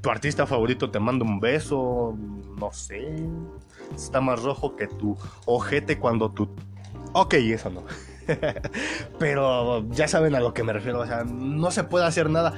tu 0.00 0.10
artista 0.10 0.46
favorito 0.46 0.90
te 0.90 0.98
manda 0.98 1.24
un 1.24 1.38
beso, 1.38 2.18
no 2.58 2.72
sé, 2.72 3.14
está 3.94 4.20
más 4.20 4.42
rojo 4.42 4.74
que 4.74 4.88
tu 4.88 5.16
ojete 5.46 6.00
cuando 6.00 6.28
tu... 6.32 6.48
Ok, 7.12 7.34
eso 7.34 7.70
no. 7.70 7.84
Pero 9.18 9.88
ya 9.90 10.08
saben 10.08 10.34
a 10.34 10.40
lo 10.40 10.54
que 10.54 10.62
me 10.62 10.72
refiero. 10.72 11.00
O 11.00 11.06
sea, 11.06 11.24
no 11.24 11.70
se 11.70 11.84
puede 11.84 12.06
hacer 12.06 12.30
nada. 12.30 12.54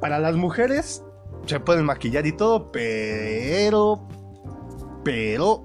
Para 0.00 0.18
las 0.18 0.36
mujeres 0.36 1.02
se 1.46 1.60
pueden 1.60 1.84
maquillar 1.84 2.26
y 2.26 2.32
todo, 2.32 2.70
pero. 2.70 4.06
Pero. 5.04 5.64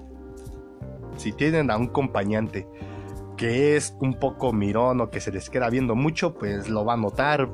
Si 1.16 1.32
tienen 1.32 1.70
a 1.70 1.76
un 1.76 1.88
acompañante 1.88 2.66
que 3.36 3.76
es 3.76 3.96
un 4.00 4.14
poco 4.14 4.52
mirón 4.52 5.00
o 5.00 5.10
que 5.10 5.20
se 5.20 5.30
les 5.30 5.50
queda 5.50 5.68
viendo 5.70 5.94
mucho, 5.94 6.34
pues 6.34 6.68
lo 6.68 6.84
va 6.84 6.94
a 6.94 6.96
notar. 6.96 7.48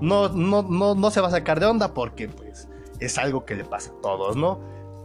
No, 0.00 0.28
no, 0.28 0.62
no, 0.62 0.94
no 0.94 1.10
se 1.10 1.20
va 1.20 1.28
a 1.28 1.30
sacar 1.30 1.60
de 1.60 1.66
onda 1.66 1.92
porque 1.92 2.28
pues 2.28 2.68
es 3.00 3.18
algo 3.18 3.44
que 3.44 3.54
le 3.54 3.64
pasa 3.64 3.92
a 3.92 4.00
todos, 4.00 4.36
¿no? 4.36 4.60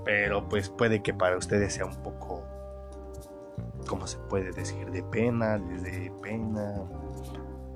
Pero 0.06 0.48
pues 0.48 0.70
puede 0.70 1.02
que 1.02 1.14
para 1.14 1.38
ustedes 1.38 1.74
sea 1.74 1.86
un 1.86 2.02
poco 2.02 2.31
¿cómo 3.92 4.08
se 4.08 4.20
puede 4.20 4.54
decir? 4.54 4.90
De 4.90 5.04
pena, 5.04 5.58
de 5.58 6.14
pena. 6.22 6.76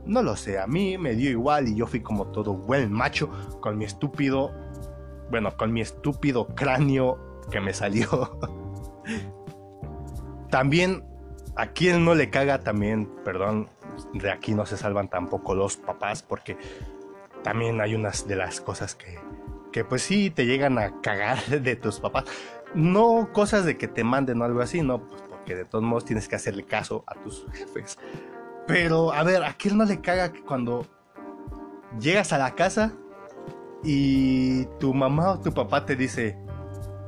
No 0.06 0.24
lo 0.24 0.38
sé, 0.38 0.58
a 0.58 0.66
mí 0.66 0.98
me 0.98 1.14
dio 1.14 1.30
igual 1.30 1.68
y 1.68 1.76
yo 1.76 1.88
fui 1.88 2.00
como 2.00 2.28
todo 2.28 2.54
buen 2.54 2.90
macho 2.90 3.30
con 3.60 3.78
mi 3.78 3.84
estúpido, 3.84 4.54
bueno, 5.30 5.58
con 5.58 5.74
mi 5.74 5.82
estúpido 5.82 6.48
cráneo 6.56 7.42
que 7.52 7.60
me 7.60 7.74
salió. 7.74 8.40
también, 10.50 11.04
a 11.58 11.68
quien 11.68 12.06
no 12.06 12.16
le 12.16 12.30
caga 12.30 12.60
también, 12.60 13.12
perdón, 13.26 13.68
de 14.14 14.32
aquí 14.32 14.54
no 14.54 14.66
se 14.66 14.78
salvan 14.78 15.10
tampoco 15.10 15.54
los 15.54 15.76
papás 15.76 16.24
porque 16.24 16.58
también 17.44 17.82
hay 17.82 17.94
unas 17.94 18.26
de 18.26 18.38
las 18.38 18.62
cosas 18.62 18.96
que, 18.96 19.20
que 19.74 19.84
pues 19.84 20.02
sí 20.02 20.30
te 20.30 20.46
llegan 20.46 20.80
a 20.80 21.02
cagar 21.02 21.46
de 21.62 21.76
tus 21.76 22.00
papás. 22.00 22.24
No 22.74 23.34
cosas 23.34 23.66
de 23.66 23.78
que 23.78 23.90
te 23.90 24.06
manden 24.06 24.42
o 24.42 24.46
algo 24.46 24.62
así, 24.62 24.82
no, 24.82 25.10
pues 25.10 25.25
que 25.46 25.56
de 25.56 25.66
todos 25.66 25.84
modos 25.84 26.06
tienes 26.06 26.28
que 26.28 26.36
hacerle 26.36 26.66
caso 26.66 27.04
a 27.08 27.16
tus 27.16 27.46
jefes. 27.54 27.98
Pero, 28.68 29.14
a 29.14 29.24
ver, 29.24 29.44
¿a 29.44 29.54
quién 29.54 29.78
no 29.78 29.86
le 29.86 30.02
caga 30.02 30.34
que 30.34 30.42
cuando 30.42 30.88
llegas 32.00 32.34
a 32.34 32.38
la 32.38 32.56
casa 32.56 32.94
y 33.84 34.66
tu 34.80 34.94
mamá 34.94 35.34
o 35.34 35.40
tu 35.40 35.54
papá 35.54 35.86
te 35.86 35.96
dice, 35.96 36.38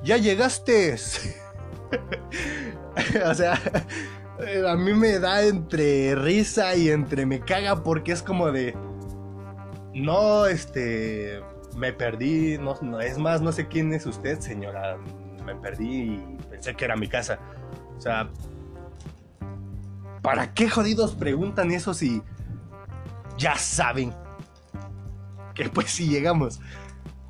ya 0.04 0.18
llegaste? 0.18 0.94
o 3.26 3.34
sea, 3.34 3.60
a 4.68 4.76
mí 4.76 4.94
me 4.94 5.20
da 5.20 5.44
entre 5.44 6.16
risa 6.16 6.76
y 6.76 6.90
entre 6.90 7.26
me 7.26 7.40
caga 7.40 7.84
porque 7.84 8.12
es 8.12 8.22
como 8.22 8.52
de, 8.52 8.76
no, 9.94 10.46
este, 10.46 11.42
me 11.76 11.94
perdí, 11.94 12.58
no, 12.58 13.00
es 13.00 13.18
más, 13.18 13.42
no 13.42 13.52
sé 13.52 13.68
quién 13.68 13.94
es 13.94 14.06
usted, 14.06 14.40
señora, 14.40 14.98
me 15.46 15.56
perdí 15.56 15.88
y 15.88 16.38
pensé 16.50 16.76
que 16.76 16.86
era 16.86 16.96
mi 16.96 17.08
casa. 17.08 17.40
O 17.98 18.02
sea, 18.02 18.30
¿para 20.22 20.54
qué 20.54 20.70
jodidos 20.70 21.16
preguntan 21.16 21.72
eso 21.72 21.94
si 21.94 22.22
ya 23.38 23.56
saben 23.56 24.14
que 25.56 25.70
pues 25.70 25.90
si 25.90 26.08
llegamos? 26.08 26.60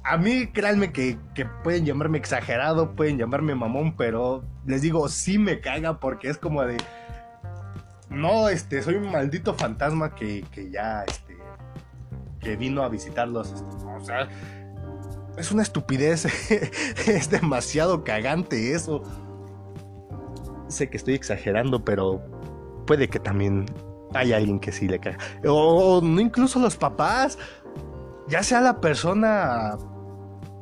A 0.04 0.18
mí 0.18 0.48
créanme 0.48 0.92
que, 0.92 1.18
que, 1.36 1.46
pueden 1.46 1.86
llamarme 1.86 2.18
exagerado, 2.18 2.96
pueden 2.96 3.18
llamarme 3.18 3.56
mamón, 3.56 3.96
pero 3.98 4.44
les 4.66 4.82
digo, 4.82 5.10
sí 5.10 5.38
me 5.38 5.60
caga 5.60 6.00
porque 6.00 6.30
es 6.30 6.38
como 6.38 6.64
de... 6.64 6.78
No, 8.10 8.48
este, 8.48 8.82
soy 8.82 8.96
un 8.96 9.12
maldito 9.12 9.54
fantasma 9.54 10.16
que, 10.16 10.46
que 10.52 10.72
ya, 10.72 11.04
este, 11.04 11.38
que 12.40 12.56
vino 12.56 12.84
a 12.84 12.90
visitarlos. 12.90 13.52
Este, 13.52 13.86
o 13.86 14.00
sea, 14.00 14.30
es 15.38 15.52
una 15.52 15.62
estupidez, 15.62 16.26
es 17.08 17.30
demasiado 17.30 18.06
cagante 18.06 18.74
eso 18.74 19.04
sé 20.68 20.90
que 20.90 20.98
estoy 20.98 21.14
exagerando, 21.14 21.84
pero 21.84 22.22
puede 22.86 23.10
que 23.10 23.20
también 23.20 23.66
hay 24.14 24.34
alguien 24.34 24.60
que 24.60 24.72
sí 24.72 24.88
le 24.88 25.00
cae. 25.00 25.18
O, 25.46 26.02
no 26.02 26.22
incluso 26.22 26.60
los 26.60 26.76
papás. 26.76 27.38
Ya 28.28 28.44
sea 28.44 28.60
la 28.60 28.82
persona 28.82 29.78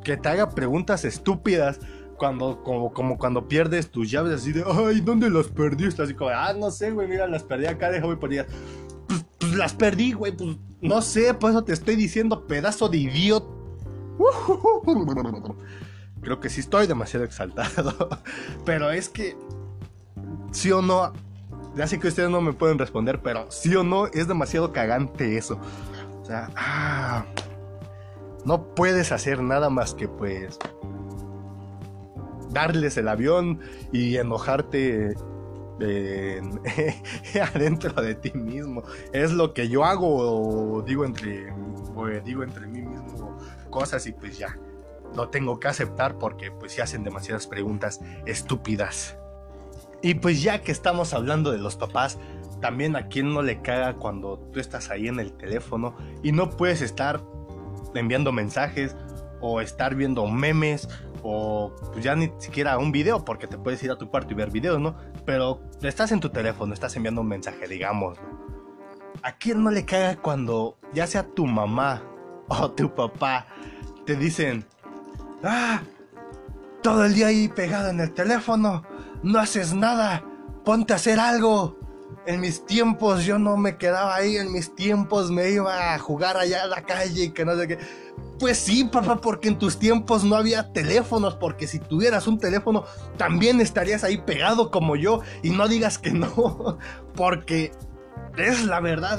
que 0.04 0.16
te 0.16 0.28
haga 0.28 0.50
preguntas 0.50 1.04
estúpidas. 1.04 1.80
Cuando, 2.16 2.62
como, 2.62 3.18
cuando 3.18 3.46
pierdes 3.46 3.90
tus 3.90 4.10
llaves 4.10 4.32
así 4.32 4.50
de, 4.50 4.64
ay, 4.66 5.02
¿dónde 5.02 5.28
las 5.28 5.48
perdiste? 5.48 6.02
Así 6.02 6.14
como, 6.14 6.30
ah, 6.30 6.54
no 6.54 6.70
sé, 6.70 6.90
güey, 6.90 7.06
mira, 7.06 7.26
las 7.26 7.42
perdí 7.42 7.66
acá, 7.66 7.90
deja 7.90 8.06
voy 8.06 8.16
por 8.16 8.32
ellas. 8.32 8.46
Pues, 9.06 9.22
pues 9.38 9.52
las 9.54 9.74
perdí, 9.74 10.12
güey, 10.12 10.34
pues 10.34 10.56
no 10.80 11.02
sé, 11.02 11.34
por 11.34 11.50
eso 11.50 11.62
te 11.64 11.74
estoy 11.74 11.94
diciendo, 11.94 12.46
pedazo 12.46 12.88
de 12.88 12.96
idiota. 12.96 13.46
Creo 16.22 16.40
que 16.40 16.48
sí 16.48 16.60
estoy 16.60 16.86
demasiado 16.86 17.24
exaltado. 17.24 18.08
Pero 18.64 18.90
es 18.90 19.08
que, 19.08 19.36
sí 20.52 20.72
o 20.72 20.82
no, 20.82 21.12
ya 21.76 21.86
sé 21.86 21.98
que 21.98 22.08
ustedes 22.08 22.30
no 22.30 22.40
me 22.40 22.52
pueden 22.52 22.78
responder, 22.78 23.20
pero 23.22 23.50
sí 23.50 23.74
o 23.76 23.84
no, 23.84 24.06
es 24.06 24.28
demasiado 24.28 24.72
cagante 24.72 25.36
eso. 25.36 25.58
O 26.22 26.24
sea, 26.24 26.50
ah, 26.56 27.24
no 28.44 28.74
puedes 28.74 29.12
hacer 29.12 29.42
nada 29.42 29.70
más 29.70 29.94
que 29.94 30.08
pues 30.08 30.58
darles 32.50 32.96
el 32.96 33.08
avión 33.08 33.60
y 33.92 34.16
enojarte 34.16 35.14
adentro 37.54 38.02
de 38.02 38.14
ti 38.14 38.32
mismo. 38.32 38.82
Es 39.12 39.32
lo 39.32 39.52
que 39.52 39.68
yo 39.68 39.84
hago, 39.84 40.82
digo 40.86 41.04
entre, 41.04 41.52
digo 42.24 42.42
entre 42.42 42.66
mí 42.66 42.82
mismo 42.82 43.36
cosas 43.76 44.06
y 44.06 44.12
pues 44.12 44.38
ya, 44.38 44.56
lo 45.14 45.28
tengo 45.28 45.60
que 45.60 45.68
aceptar 45.68 46.16
porque 46.18 46.50
pues 46.50 46.72
se 46.72 46.80
hacen 46.80 47.04
demasiadas 47.04 47.46
preguntas 47.46 48.00
estúpidas. 48.24 49.18
Y 50.06 50.14
pues 50.14 50.40
ya 50.40 50.62
que 50.62 50.70
estamos 50.70 51.14
hablando 51.14 51.50
de 51.50 51.58
los 51.58 51.74
papás, 51.74 52.16
también 52.60 52.94
a 52.94 53.08
quien 53.08 53.34
no 53.34 53.42
le 53.42 53.60
caga 53.60 53.94
cuando 53.94 54.38
tú 54.52 54.60
estás 54.60 54.88
ahí 54.90 55.08
en 55.08 55.18
el 55.18 55.32
teléfono 55.32 55.96
y 56.22 56.30
no 56.30 56.48
puedes 56.48 56.80
estar 56.80 57.24
enviando 57.92 58.30
mensajes 58.30 58.94
o 59.40 59.60
estar 59.60 59.96
viendo 59.96 60.24
memes 60.28 60.88
o 61.24 61.74
pues 61.92 62.04
ya 62.04 62.14
ni 62.14 62.30
siquiera 62.38 62.78
un 62.78 62.92
video 62.92 63.24
porque 63.24 63.48
te 63.48 63.58
puedes 63.58 63.82
ir 63.82 63.90
a 63.90 63.98
tu 63.98 64.08
cuarto 64.08 64.32
y 64.32 64.36
ver 64.36 64.52
videos, 64.52 64.78
¿no? 64.78 64.96
Pero 65.24 65.60
estás 65.82 66.12
en 66.12 66.20
tu 66.20 66.28
teléfono, 66.28 66.72
estás 66.72 66.94
enviando 66.94 67.22
un 67.22 67.26
mensaje, 67.26 67.66
digamos. 67.66 68.16
¿A 69.24 69.32
quién 69.32 69.64
no 69.64 69.72
le 69.72 69.84
caga 69.84 70.14
cuando 70.22 70.78
ya 70.94 71.08
sea 71.08 71.24
tu 71.24 71.46
mamá 71.46 72.00
o 72.46 72.70
tu 72.70 72.94
papá 72.94 73.48
te 74.04 74.14
dicen, 74.14 74.64
ah, 75.42 75.82
todo 76.80 77.06
el 77.06 77.14
día 77.14 77.26
ahí 77.26 77.48
pegado 77.48 77.90
en 77.90 77.98
el 77.98 78.14
teléfono, 78.14 78.84
no 79.22 79.38
haces 79.38 79.74
nada, 79.74 80.24
ponte 80.64 80.92
a 80.92 80.96
hacer 80.96 81.18
algo? 81.18 81.78
En 82.26 82.40
mis 82.40 82.66
tiempos 82.66 83.24
yo 83.24 83.38
no 83.38 83.56
me 83.56 83.76
quedaba 83.76 84.14
ahí, 84.14 84.36
en 84.36 84.52
mis 84.52 84.74
tiempos 84.74 85.30
me 85.30 85.50
iba 85.50 85.94
a 85.94 85.98
jugar 85.98 86.36
allá 86.36 86.64
a 86.64 86.66
la 86.66 86.82
calle 86.82 87.24
y 87.24 87.30
que 87.30 87.44
no 87.44 87.56
sé 87.56 87.68
qué 87.68 87.78
pues 88.38 88.58
sí, 88.58 88.84
papá, 88.84 89.20
porque 89.20 89.48
en 89.48 89.58
tus 89.58 89.78
tiempos 89.78 90.24
no 90.24 90.36
había 90.36 90.72
teléfonos, 90.72 91.34
porque 91.36 91.66
si 91.66 91.78
tuvieras 91.78 92.26
un 92.26 92.38
teléfono 92.38 92.84
también 93.16 93.60
estarías 93.60 94.04
ahí 94.04 94.18
pegado 94.18 94.70
como 94.70 94.96
yo 94.96 95.20
y 95.42 95.50
no 95.50 95.68
digas 95.68 95.98
que 95.98 96.10
no, 96.12 96.78
porque 97.14 97.72
es 98.36 98.64
la 98.64 98.80
verdad. 98.80 99.18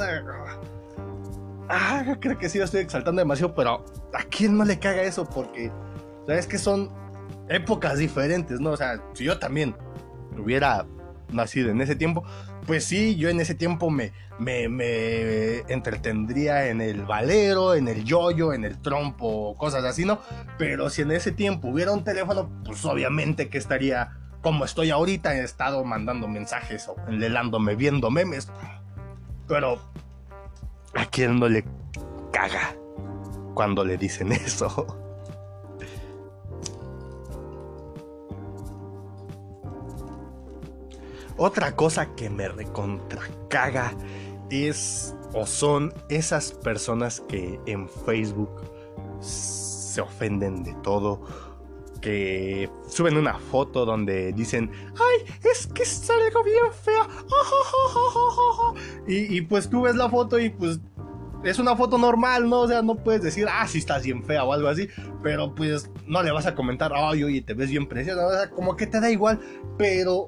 Ah, 1.70 2.16
creo 2.20 2.38
que 2.38 2.50
sí, 2.50 2.60
lo 2.60 2.66
estoy 2.66 2.82
exaltando 2.82 3.20
demasiado, 3.20 3.54
pero 3.56 3.84
¿a 4.14 4.24
quién 4.24 4.58
no 4.58 4.64
le 4.64 4.80
caga 4.80 5.02
eso? 5.02 5.26
Porque, 5.26 5.72
¿sabes 6.26 6.48
que 6.48 6.58
son 6.58 6.92
épocas 7.50 7.98
diferentes, 7.98 8.60
¿no? 8.60 8.72
O 8.72 8.78
sea, 8.78 9.02
si 9.14 9.24
yo 9.24 9.40
también 9.40 9.76
hubiera 10.38 10.86
nacido 11.30 11.70
en 11.72 11.82
ese 11.82 11.96
tiempo, 11.96 12.24
pues 12.66 12.84
sí, 12.84 13.16
yo 13.16 13.30
en 13.30 13.40
ese 13.40 13.56
tiempo 13.56 13.90
me, 13.90 14.12
me, 14.40 15.60
entretendría 15.68 16.68
en 16.68 16.82
el 16.82 17.06
valero, 17.06 17.76
en 17.76 17.88
el 17.88 18.04
yoyo, 18.04 18.54
en 18.54 18.66
el 18.66 18.80
trompo, 18.82 19.56
cosas 19.58 19.84
así, 19.84 20.06
¿no? 20.06 20.20
Pero 20.58 20.90
si 20.90 21.02
en 21.02 21.12
ese 21.12 21.32
tiempo 21.32 21.70
hubiera 21.70 21.92
un 21.92 22.04
teléfono, 22.04 22.50
pues 22.64 22.84
obviamente 22.86 23.50
que 23.50 23.58
estaría 23.58 24.18
como 24.42 24.66
estoy 24.66 24.92
ahorita, 24.92 25.36
he 25.36 25.44
estado 25.44 25.84
mandando 25.84 26.28
mensajes 26.28 26.88
o 26.88 26.96
enlelándome 27.08 27.76
viendo 27.76 28.10
memes. 28.10 28.50
Pero 29.48 29.80
a 30.96 31.06
quién 31.06 31.40
no 31.40 31.50
le 31.50 31.66
caga 32.32 32.76
cuando 33.54 33.84
le 33.84 33.98
dicen 33.98 34.32
eso. 34.32 35.07
Otra 41.38 41.76
cosa 41.76 42.16
que 42.16 42.30
me 42.30 42.48
recontracaga 42.48 43.94
es 44.50 45.16
o 45.34 45.46
son 45.46 45.94
esas 46.10 46.52
personas 46.52 47.22
que 47.28 47.60
en 47.66 47.88
Facebook 47.88 48.62
se 49.20 50.02
ofenden 50.02 50.64
de 50.64 50.74
todo, 50.84 51.22
que 52.02 52.70
suben 52.88 53.18
una 53.18 53.38
foto 53.38 53.86
donde 53.86 54.32
dicen, 54.34 54.72
ay, 54.94 55.36
es 55.44 55.68
que 55.68 55.84
algo 55.84 56.44
bien 56.44 56.66
fea. 56.84 57.08
Y, 59.08 59.38
y, 59.38 59.42
pues 59.42 59.70
tú 59.70 59.84
ves 59.84 59.96
la 59.96 60.10
foto 60.10 60.38
y 60.38 60.50
pues 60.50 60.82
es 61.44 61.60
una 61.60 61.76
foto 61.76 61.98
normal, 61.98 62.50
¿no? 62.50 62.62
O 62.62 62.68
sea, 62.68 62.82
no 62.82 62.96
puedes 62.96 63.22
decir, 63.22 63.48
ah, 63.50 63.66
sí 63.68 63.78
estás 63.78 64.04
bien 64.04 64.24
fea 64.24 64.44
o 64.44 64.52
algo 64.52 64.68
así, 64.68 64.90
pero 65.24 65.56
pues 65.56 65.90
no 66.06 66.22
le 66.24 66.32
vas 66.32 66.46
a 66.46 66.56
comentar, 66.56 66.92
ay, 66.94 67.24
oye, 67.24 67.42
te 67.42 67.54
ves 67.54 67.70
bien 67.70 67.88
preciosa, 67.88 68.26
o 68.26 68.32
sea, 68.32 68.50
como 68.50 68.76
que 68.76 68.88
te 68.88 69.00
da 69.00 69.10
igual, 69.10 69.40
pero 69.78 70.28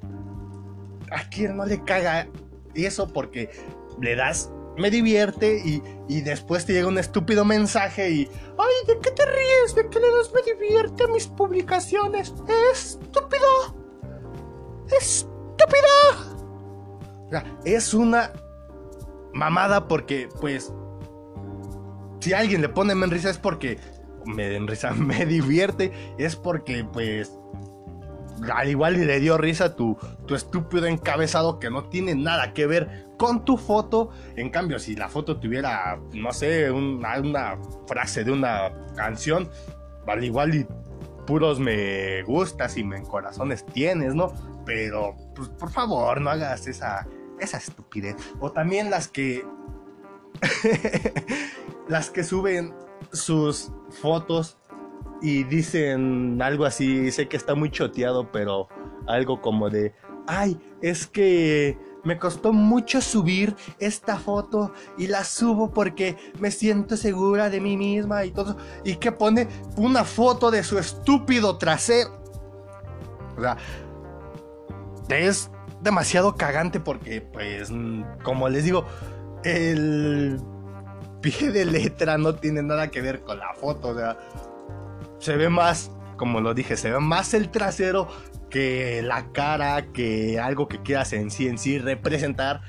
a 1.11 1.29
quién 1.29 1.57
no 1.57 1.65
le 1.65 1.83
caga 1.83 2.27
eso 2.73 3.07
porque 3.11 3.49
le 3.99 4.15
das 4.15 4.51
me 4.77 4.89
divierte 4.89 5.61
y, 5.63 6.21
después 6.21 6.65
te 6.65 6.73
llega 6.73 6.87
un 6.87 6.97
estúpido 6.97 7.43
mensaje 7.45 8.09
y 8.09 8.29
ay 8.57 8.73
de 8.87 8.99
qué 8.99 9.11
te 9.11 9.25
ríes 9.25 9.75
de 9.75 9.89
qué 9.89 9.99
le 9.99 10.09
das 10.11 10.31
me 10.33 10.41
divierte 10.41 11.03
a 11.03 11.07
mis 11.07 11.27
publicaciones 11.27 12.33
estúpido 12.71 13.47
estúpido 14.99 15.87
es 17.65 17.93
una 17.93 18.31
mamada 19.33 19.87
porque 19.87 20.29
pues 20.39 20.73
si 22.19 22.33
alguien 22.33 22.61
le 22.61 22.69
pone 22.69 22.95
me 22.95 23.05
es 23.15 23.37
porque 23.37 23.77
me 24.25 24.59
risa 24.59 24.91
me 24.95 25.25
divierte 25.25 25.91
es 26.17 26.35
porque 26.35 26.83
pues 26.83 27.38
al 28.53 28.69
igual 28.69 29.05
le 29.05 29.19
dio 29.19 29.37
risa 29.37 29.75
tu, 29.75 29.97
tu 30.25 30.35
estúpido 30.35 30.85
encabezado 30.85 31.59
que 31.59 31.69
no 31.69 31.85
tiene 31.85 32.15
nada 32.15 32.53
que 32.53 32.67
ver 32.67 33.07
con 33.17 33.45
tu 33.45 33.57
foto. 33.57 34.09
En 34.35 34.49
cambio, 34.49 34.79
si 34.79 34.95
la 34.95 35.09
foto 35.09 35.39
tuviera, 35.39 35.99
no 36.13 36.31
sé, 36.31 36.71
una, 36.71 37.19
una 37.19 37.57
frase 37.87 38.23
de 38.23 38.31
una 38.31 38.71
canción, 38.95 39.49
al 40.07 40.23
igual 40.23 40.55
y 40.55 40.65
puros 41.27 41.59
me 41.59 42.23
gustas 42.23 42.77
y 42.77 42.83
me 42.83 43.03
corazones 43.03 43.65
tienes, 43.65 44.15
¿no? 44.15 44.33
Pero, 44.65 45.15
pues 45.35 45.49
por 45.49 45.69
favor, 45.69 46.21
no 46.21 46.31
hagas 46.31 46.67
esa, 46.67 47.07
esa 47.39 47.57
estupidez. 47.57 48.15
O 48.39 48.51
también 48.51 48.89
las 48.89 49.07
que... 49.07 49.45
las 51.87 52.09
que 52.09 52.23
suben 52.23 52.73
sus 53.11 53.71
fotos 54.01 54.57
y 55.21 55.43
dicen 55.43 56.41
algo 56.41 56.65
así, 56.65 57.11
sé 57.11 57.27
que 57.27 57.37
está 57.37 57.55
muy 57.55 57.69
choteado, 57.69 58.31
pero 58.31 58.67
algo 59.07 59.41
como 59.41 59.69
de, 59.69 59.93
ay, 60.27 60.59
es 60.81 61.07
que 61.07 61.77
me 62.03 62.17
costó 62.17 62.53
mucho 62.53 63.01
subir 63.01 63.55
esta 63.79 64.17
foto 64.17 64.71
y 64.97 65.07
la 65.07 65.23
subo 65.23 65.71
porque 65.71 66.15
me 66.39 66.51
siento 66.51 66.95
segura 66.95 67.49
de 67.49 67.59
mí 67.59 67.75
misma 67.75 68.23
y 68.25 68.31
todo. 68.31 68.55
Y 68.83 68.95
que 68.95 69.11
pone 69.11 69.47
una 69.75 70.03
foto 70.03 70.51
de 70.51 70.63
su 70.63 70.77
estúpido 70.77 71.57
trasero. 71.57 72.21
O 73.37 73.41
sea, 73.41 73.57
es 75.09 75.51
demasiado 75.81 76.35
cagante 76.35 76.79
porque, 76.79 77.21
pues, 77.21 77.71
como 78.23 78.47
les 78.49 78.63
digo, 78.63 78.85
el 79.43 80.39
pie 81.21 81.51
de 81.51 81.65
letra 81.65 82.17
no 82.17 82.35
tiene 82.35 82.61
nada 82.63 82.89
que 82.89 83.01
ver 83.01 83.21
con 83.21 83.39
la 83.39 83.53
foto. 83.53 83.89
O 83.89 83.95
sea, 83.95 84.17
se 85.19 85.35
ve 85.35 85.49
más, 85.49 85.91
como 86.17 86.41
lo 86.41 86.53
dije, 86.53 86.77
se 86.77 86.91
ve 86.91 86.99
más 86.99 87.33
el 87.33 87.49
trasero 87.49 88.07
que 88.49 89.01
la 89.03 89.31
cara, 89.31 89.91
que 89.93 90.39
algo 90.39 90.67
que 90.67 90.81
quieras 90.81 91.13
en 91.13 91.29
sí 91.29 91.47
en 91.47 91.57
sí 91.57 91.77
representar. 91.79 92.61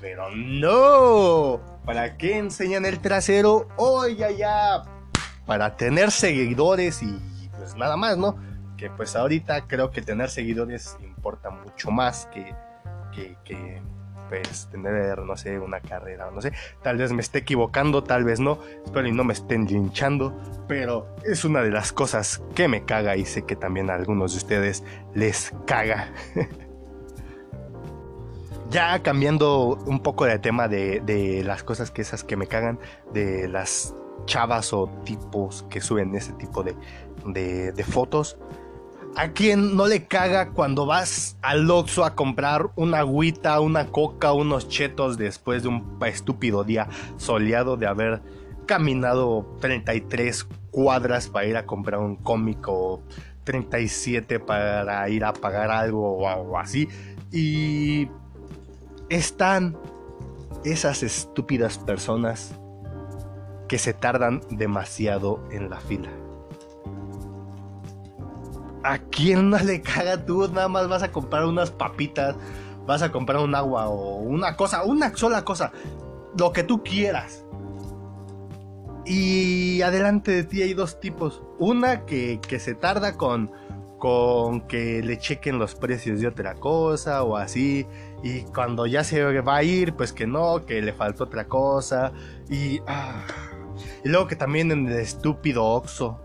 Pero 0.00 0.30
no, 0.34 1.60
¿para 1.84 2.16
qué 2.16 2.36
enseñan 2.36 2.84
el 2.84 3.00
trasero? 3.00 3.68
Oye, 3.76 4.16
ya, 4.16 4.30
ya, 4.30 4.82
para 5.46 5.76
tener 5.76 6.10
seguidores 6.10 7.02
y 7.02 7.18
pues 7.56 7.76
nada 7.76 7.96
más, 7.96 8.18
¿no? 8.18 8.36
Que 8.76 8.90
pues 8.90 9.14
ahorita 9.14 9.68
creo 9.68 9.90
que 9.90 10.02
tener 10.02 10.28
seguidores 10.28 10.96
importa 11.02 11.50
mucho 11.50 11.90
más 11.92 12.28
que, 12.32 12.54
que 13.44 13.80
pues 14.32 14.66
tener, 14.70 15.18
no 15.18 15.36
sé, 15.36 15.58
una 15.58 15.80
carrera, 15.80 16.30
no 16.30 16.40
sé, 16.40 16.52
tal 16.80 16.96
vez 16.96 17.12
me 17.12 17.20
esté 17.20 17.40
equivocando, 17.40 18.02
tal 18.02 18.24
vez 18.24 18.40
no, 18.40 18.58
espero 18.82 19.06
y 19.06 19.12
no 19.12 19.24
me 19.24 19.34
estén 19.34 19.66
linchando, 19.66 20.34
pero 20.66 21.06
es 21.22 21.44
una 21.44 21.60
de 21.60 21.70
las 21.70 21.92
cosas 21.92 22.42
que 22.54 22.66
me 22.66 22.86
caga 22.86 23.14
y 23.16 23.26
sé 23.26 23.42
que 23.42 23.56
también 23.56 23.90
a 23.90 23.94
algunos 23.94 24.32
de 24.32 24.38
ustedes 24.38 24.84
les 25.14 25.52
caga. 25.66 26.10
ya 28.70 29.02
cambiando 29.02 29.78
un 29.84 30.00
poco 30.00 30.24
de 30.24 30.38
tema 30.38 30.66
de, 30.66 31.42
las 31.44 31.62
cosas 31.62 31.90
que 31.90 32.00
esas 32.00 32.24
que 32.24 32.38
me 32.38 32.46
cagan, 32.46 32.78
de 33.12 33.48
las 33.48 33.94
chavas 34.24 34.72
o 34.72 34.88
tipos 35.04 35.66
que 35.68 35.82
suben 35.82 36.14
ese 36.14 36.32
tipo 36.32 36.62
de, 36.62 36.74
de 37.72 37.84
fotos. 37.84 38.38
¿A 39.14 39.28
quién 39.32 39.76
no 39.76 39.86
le 39.86 40.06
caga 40.06 40.50
cuando 40.52 40.86
vas 40.86 41.36
al 41.42 41.70
Oxxo 41.70 42.02
a 42.04 42.14
comprar 42.14 42.70
una 42.76 43.00
agüita, 43.00 43.60
una 43.60 43.88
coca, 43.88 44.32
unos 44.32 44.70
chetos 44.70 45.18
después 45.18 45.62
de 45.62 45.68
un 45.68 45.98
estúpido 46.06 46.64
día 46.64 46.88
soleado 47.18 47.76
de 47.76 47.86
haber 47.86 48.22
caminado 48.64 49.58
33 49.60 50.44
cuadras 50.70 51.28
para 51.28 51.44
ir 51.44 51.58
a 51.58 51.66
comprar 51.66 52.00
un 52.00 52.16
cómico, 52.16 53.02
37 53.44 54.40
para 54.40 55.06
ir 55.10 55.26
a 55.26 55.34
pagar 55.34 55.70
algo 55.70 56.16
o 56.16 56.58
así? 56.58 56.88
Y 57.30 58.08
están 59.10 59.76
esas 60.64 61.02
estúpidas 61.02 61.76
personas 61.76 62.54
que 63.68 63.76
se 63.78 63.92
tardan 63.92 64.40
demasiado 64.50 65.46
en 65.50 65.68
la 65.68 65.80
fila. 65.80 66.21
¿A 68.84 68.98
quién 68.98 69.50
no 69.50 69.58
le 69.58 69.80
caga 69.80 70.24
tú? 70.24 70.48
Nada 70.48 70.68
más 70.68 70.88
vas 70.88 71.02
a 71.02 71.12
comprar 71.12 71.44
unas 71.44 71.70
papitas, 71.70 72.34
vas 72.86 73.02
a 73.02 73.12
comprar 73.12 73.40
un 73.40 73.54
agua 73.54 73.88
o 73.88 74.16
una 74.16 74.56
cosa, 74.56 74.82
una 74.82 75.14
sola 75.16 75.44
cosa, 75.44 75.72
lo 76.36 76.52
que 76.52 76.64
tú 76.64 76.82
quieras. 76.82 77.44
Y 79.04 79.82
adelante 79.82 80.32
de 80.32 80.44
ti 80.44 80.62
hay 80.62 80.74
dos 80.74 81.00
tipos. 81.00 81.42
Una 81.58 82.06
que, 82.06 82.40
que 82.46 82.58
se 82.58 82.74
tarda 82.74 83.16
con, 83.16 83.50
con 83.98 84.62
que 84.62 85.02
le 85.02 85.18
chequen 85.18 85.58
los 85.58 85.74
precios 85.74 86.20
de 86.20 86.28
otra 86.28 86.54
cosa 86.54 87.22
o 87.22 87.36
así. 87.36 87.86
Y 88.22 88.42
cuando 88.42 88.86
ya 88.86 89.04
se 89.04 89.40
va 89.40 89.56
a 89.56 89.62
ir, 89.62 89.94
pues 89.94 90.12
que 90.12 90.26
no, 90.26 90.64
que 90.66 90.82
le 90.82 90.92
faltó 90.92 91.24
otra 91.24 91.46
cosa. 91.46 92.12
Y, 92.48 92.80
ah. 92.86 93.24
y 94.04 94.08
luego 94.08 94.26
que 94.26 94.36
también 94.36 94.70
en 94.70 94.88
el 94.88 94.98
estúpido 94.98 95.64
Oxo 95.64 96.20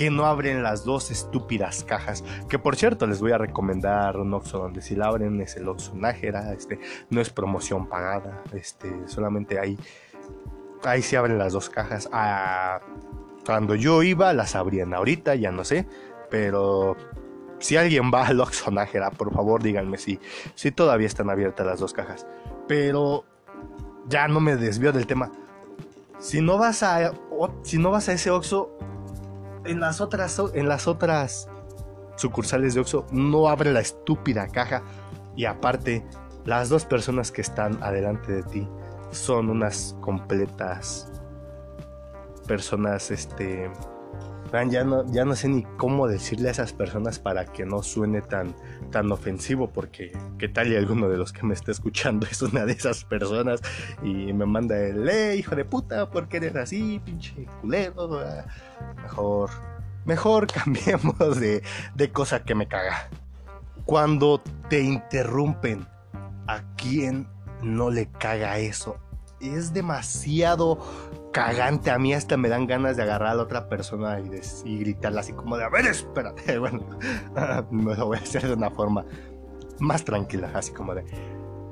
que 0.00 0.10
no 0.10 0.24
abren 0.24 0.62
las 0.62 0.86
dos 0.86 1.10
estúpidas 1.10 1.84
cajas. 1.84 2.24
Que 2.48 2.58
por 2.58 2.74
cierto, 2.74 3.06
les 3.06 3.20
voy 3.20 3.32
a 3.32 3.38
recomendar 3.38 4.16
un 4.16 4.32
Oxxo 4.32 4.56
donde 4.56 4.80
si 4.80 4.96
la 4.96 5.08
abren 5.08 5.38
es 5.42 5.56
el 5.56 5.68
Oxxo 5.68 5.94
Nájera. 5.94 6.54
Este, 6.54 6.80
no 7.10 7.20
es 7.20 7.28
promoción 7.28 7.86
pagada. 7.86 8.42
Este, 8.54 8.90
solamente 9.08 9.58
ahí, 9.58 9.78
ahí 10.84 11.02
se 11.02 11.18
abren 11.18 11.36
las 11.36 11.52
dos 11.52 11.68
cajas. 11.68 12.08
Ah, 12.14 12.80
cuando 13.44 13.74
yo 13.74 14.02
iba, 14.02 14.32
las 14.32 14.56
abrían. 14.56 14.94
Ahorita 14.94 15.34
ya 15.34 15.52
no 15.52 15.64
sé. 15.64 15.86
Pero 16.30 16.96
si 17.58 17.76
alguien 17.76 18.10
va 18.10 18.26
al 18.26 18.40
Oxxo 18.40 18.70
Nájera, 18.70 19.10
por 19.10 19.30
favor 19.34 19.62
díganme 19.62 19.98
si, 19.98 20.18
si 20.54 20.72
todavía 20.72 21.08
están 21.08 21.28
abiertas 21.28 21.66
las 21.66 21.78
dos 21.78 21.92
cajas. 21.92 22.26
Pero 22.66 23.26
ya 24.08 24.28
no 24.28 24.40
me 24.40 24.56
desvío 24.56 24.92
del 24.92 25.06
tema. 25.06 25.30
Si 26.18 26.40
no 26.40 26.56
vas 26.56 26.82
a, 26.82 27.12
si 27.64 27.76
no 27.76 27.90
vas 27.90 28.08
a 28.08 28.14
ese 28.14 28.30
Oxxo, 28.30 28.78
en 29.64 29.80
las 29.80 30.00
otras, 30.00 30.40
en 30.54 30.68
las 30.68 30.86
otras 30.86 31.48
sucursales 32.16 32.74
de 32.74 32.80
Oxxo 32.80 33.06
no 33.12 33.48
abre 33.48 33.72
la 33.72 33.80
estúpida 33.80 34.46
caja 34.48 34.82
y 35.36 35.44
aparte 35.44 36.04
las 36.44 36.68
dos 36.68 36.84
personas 36.84 37.32
que 37.32 37.40
están 37.40 37.82
adelante 37.82 38.32
de 38.32 38.42
ti 38.42 38.68
son 39.10 39.50
unas 39.50 39.96
completas 40.00 41.10
personas 42.46 43.10
este 43.10 43.70
ya 44.70 44.84
no, 44.84 45.06
ya 45.06 45.24
no 45.24 45.34
sé 45.36 45.48
ni 45.48 45.62
cómo 45.76 46.08
decirle 46.08 46.48
a 46.48 46.52
esas 46.52 46.72
personas 46.72 47.18
para 47.18 47.44
que 47.44 47.64
no 47.64 47.82
suene 47.82 48.20
tan, 48.20 48.54
tan 48.90 49.10
ofensivo, 49.12 49.70
porque 49.70 50.12
qué 50.40 50.48
tal 50.48 50.72
y 50.72 50.76
alguno 50.76 51.06
de 51.10 51.18
los 51.18 51.34
que 51.34 51.42
me 51.42 51.52
está 51.52 51.70
escuchando 51.70 52.26
es 52.30 52.40
una 52.40 52.64
de 52.64 52.72
esas 52.72 53.04
personas 53.04 53.60
y 54.02 54.32
me 54.32 54.46
manda 54.46 54.78
el, 54.78 55.06
eh, 55.06 55.36
hijo 55.36 55.54
de 55.54 55.66
puta, 55.66 56.10
¿por 56.10 56.28
qué 56.28 56.38
eres 56.38 56.56
así, 56.56 56.98
pinche 57.04 57.46
culero? 57.60 58.08
Mejor, 59.02 59.50
mejor 60.06 60.46
cambiemos 60.52 61.38
de, 61.38 61.62
de 61.94 62.10
cosa 62.10 62.42
que 62.42 62.54
me 62.54 62.66
caga. 62.66 63.10
Cuando 63.84 64.40
te 64.70 64.80
interrumpen, 64.80 65.86
¿a 66.46 66.62
quién 66.74 67.28
no 67.62 67.90
le 67.90 68.06
caga 68.06 68.58
eso? 68.58 68.96
Es 69.40 69.74
demasiado 69.74 70.78
cagante. 71.32 71.90
A 71.90 71.98
mí 71.98 72.14
hasta 72.14 72.38
me 72.38 72.48
dan 72.48 72.66
ganas 72.66 72.96
de 72.96 73.02
agarrar 73.02 73.30
a 73.30 73.34
la 73.34 73.42
otra 73.42 73.68
persona 73.68 74.18
y, 74.20 74.28
de, 74.30 74.42
y 74.64 74.96
así 75.18 75.34
como 75.34 75.58
de, 75.58 75.64
a 75.64 75.68
ver, 75.68 75.86
espérate. 75.86 76.58
Bueno, 76.58 76.82
me 77.70 77.94
lo 77.94 78.06
voy 78.06 78.16
a 78.18 78.20
hacer 78.20 78.46
de 78.46 78.54
una 78.54 78.70
forma 78.70 79.04
más 79.80 80.04
tranquila, 80.04 80.50
así 80.54 80.72
como 80.72 80.94
de, 80.94 81.04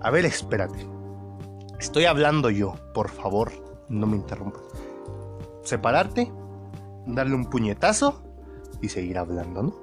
a 0.00 0.10
ver, 0.10 0.24
espérate. 0.24 0.86
Estoy 1.78 2.06
hablando 2.06 2.50
yo, 2.50 2.74
por 2.92 3.08
favor, 3.08 3.52
no 3.88 4.06
me 4.06 4.16
interrumpas. 4.16 4.62
Separarte, 5.62 6.32
darle 7.06 7.34
un 7.34 7.48
puñetazo 7.48 8.22
y 8.82 8.88
seguir 8.88 9.18
hablando, 9.18 9.62
¿no? 9.62 9.74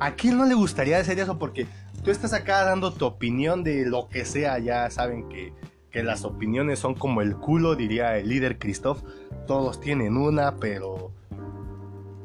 ¿A 0.00 0.14
quién 0.14 0.36
no 0.38 0.44
le 0.44 0.54
gustaría 0.54 0.98
hacer 0.98 1.18
eso? 1.18 1.38
Porque 1.38 1.66
tú 2.04 2.10
estás 2.10 2.32
acá 2.32 2.64
dando 2.64 2.92
tu 2.92 3.06
opinión 3.06 3.64
de 3.64 3.86
lo 3.86 4.08
que 4.08 4.24
sea, 4.24 4.58
ya 4.58 4.90
saben 4.90 5.28
que 5.28 5.52
que 5.94 6.02
las 6.02 6.24
opiniones 6.24 6.80
son 6.80 6.96
como 6.96 7.22
el 7.22 7.36
culo, 7.36 7.76
diría 7.76 8.18
el 8.18 8.28
líder 8.28 8.58
Christoph. 8.58 9.04
Todos 9.46 9.80
tienen 9.80 10.16
una, 10.16 10.56
pero 10.56 11.12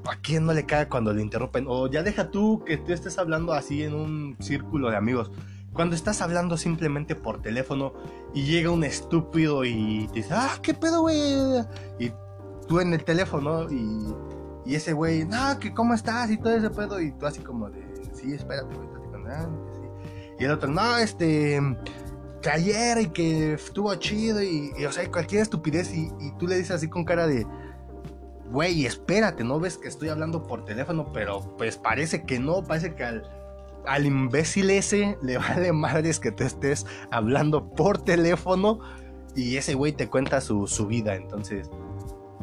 ¿a 0.06 0.16
quién 0.22 0.46
no 0.46 0.54
le 0.54 0.66
cae 0.66 0.88
cuando 0.88 1.14
le 1.14 1.22
interrumpen? 1.22 1.66
O 1.68 1.88
ya 1.88 2.04
deja 2.04 2.32
tú 2.32 2.64
que 2.66 2.78
tú 2.78 2.94
estés 2.94 3.18
hablando 3.18 3.54
así 3.54 3.84
en 3.84 3.94
un 3.94 4.36
círculo 4.40 4.90
de 4.90 4.98
amigos. 4.98 5.32
Cuando 5.74 5.96
estás 5.96 6.22
hablando 6.22 6.58
simplemente 6.58 7.16
por 7.16 7.42
teléfono 7.42 7.94
y 8.34 8.44
llega 8.44 8.72
un 8.72 8.84
estúpido 8.84 9.64
y 9.66 10.08
te 10.08 10.16
dice, 10.16 10.34
ah, 10.34 10.58
¿qué 10.62 10.74
pedo, 10.74 11.02
güey? 11.02 11.18
Y 12.00 12.12
tú 12.68 12.80
en 12.80 12.94
el 12.94 13.04
teléfono 13.04 13.72
y, 13.72 14.14
y 14.66 14.76
ese 14.76 14.94
güey, 14.94 15.26
no, 15.26 15.60
que 15.60 15.74
cómo 15.74 15.94
estás 15.94 16.32
y 16.32 16.38
todo 16.38 16.56
ese 16.56 16.70
pedo. 16.70 17.00
Y 17.00 17.12
tú 17.12 17.26
así 17.28 17.42
como 17.42 17.70
de, 17.70 17.84
sí, 18.14 18.34
espérate, 18.34 18.76
güey. 18.76 19.00
Y 20.40 20.46
el 20.46 20.52
otro, 20.52 20.70
no, 20.70 20.98
este, 20.98 21.60
que 22.42 22.50
ayer 22.50 23.00
y 23.00 23.08
que 23.08 23.54
estuvo 23.54 23.94
chido 23.96 24.42
y, 24.42 24.72
o 24.86 24.92
sea, 24.92 25.10
cualquier 25.12 25.42
estupidez 25.42 25.94
y, 25.94 26.10
tú 26.38 26.48
le 26.48 26.58
dices 26.58 26.72
así 26.72 26.88
con 26.88 27.04
cara 27.04 27.28
de, 27.28 27.46
güey, 28.52 28.86
espérate, 28.86 29.44
¿no 29.44 29.60
ves 29.60 29.78
que 29.78 29.88
estoy 29.88 30.10
hablando 30.10 30.44
por 30.44 30.66
teléfono? 30.66 31.12
Pero 31.14 31.56
pues 31.58 31.78
parece 31.78 32.26
que 32.26 32.40
no, 32.40 32.64
parece 32.64 32.96
que 32.96 33.04
al, 33.04 33.24
al 33.86 34.06
imbécil 34.06 34.70
ese 34.70 35.18
le 35.22 35.38
vale 35.40 35.72
madres 35.72 36.20
que 36.20 36.32
te 36.32 36.46
estés 36.46 36.86
hablando 37.12 37.70
por 37.70 38.02
teléfono 38.02 38.80
y 39.36 39.58
ese 39.58 39.74
güey 39.74 39.94
te 39.94 40.10
cuenta 40.10 40.42
su, 40.42 40.68
su 40.68 40.88
vida, 40.88 41.16
entonces 41.16 41.70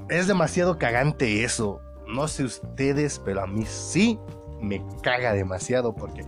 es 0.08 0.26
demasiado 0.26 0.78
cagante 0.78 1.44
eso. 1.44 1.80
No 2.06 2.28
sé 2.28 2.44
ustedes, 2.44 3.18
pero 3.18 3.42
a 3.42 3.46
mí 3.46 3.64
sí 3.66 4.18
me 4.60 4.84
caga 5.02 5.32
demasiado 5.32 5.94
porque 5.94 6.24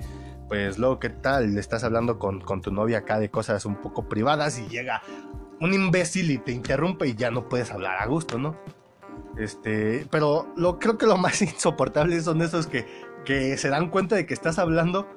pues 0.48 0.78
luego 0.78 0.98
qué 0.98 1.10
tal, 1.10 1.54
le 1.54 1.60
estás 1.60 1.84
hablando 1.84 2.18
con, 2.18 2.40
tu 2.62 2.72
novia 2.72 2.98
acá 2.98 3.18
de 3.18 3.30
cosas 3.30 3.66
un 3.66 3.76
poco 3.76 4.08
privadas 4.08 4.58
y 4.58 4.66
llega 4.68 5.02
un 5.60 5.74
imbécil 5.74 6.30
y 6.30 6.38
te 6.38 6.52
interrumpe 6.52 7.06
y 7.06 7.14
ya 7.14 7.30
no 7.30 7.48
puedes 7.48 7.70
hablar 7.70 7.98
a 8.00 8.06
gusto, 8.06 8.38
¿no? 8.38 8.56
Este, 9.38 10.06
pero 10.10 10.52
lo, 10.56 10.78
creo 10.78 10.98
que 10.98 11.06
lo 11.06 11.16
más 11.16 11.40
insoportable 11.42 12.20
son 12.20 12.42
esos 12.42 12.66
que, 12.66 12.86
que 13.24 13.56
se 13.56 13.68
dan 13.68 13.90
cuenta 13.90 14.16
de 14.16 14.26
que 14.26 14.34
estás 14.34 14.58
hablando 14.58 15.08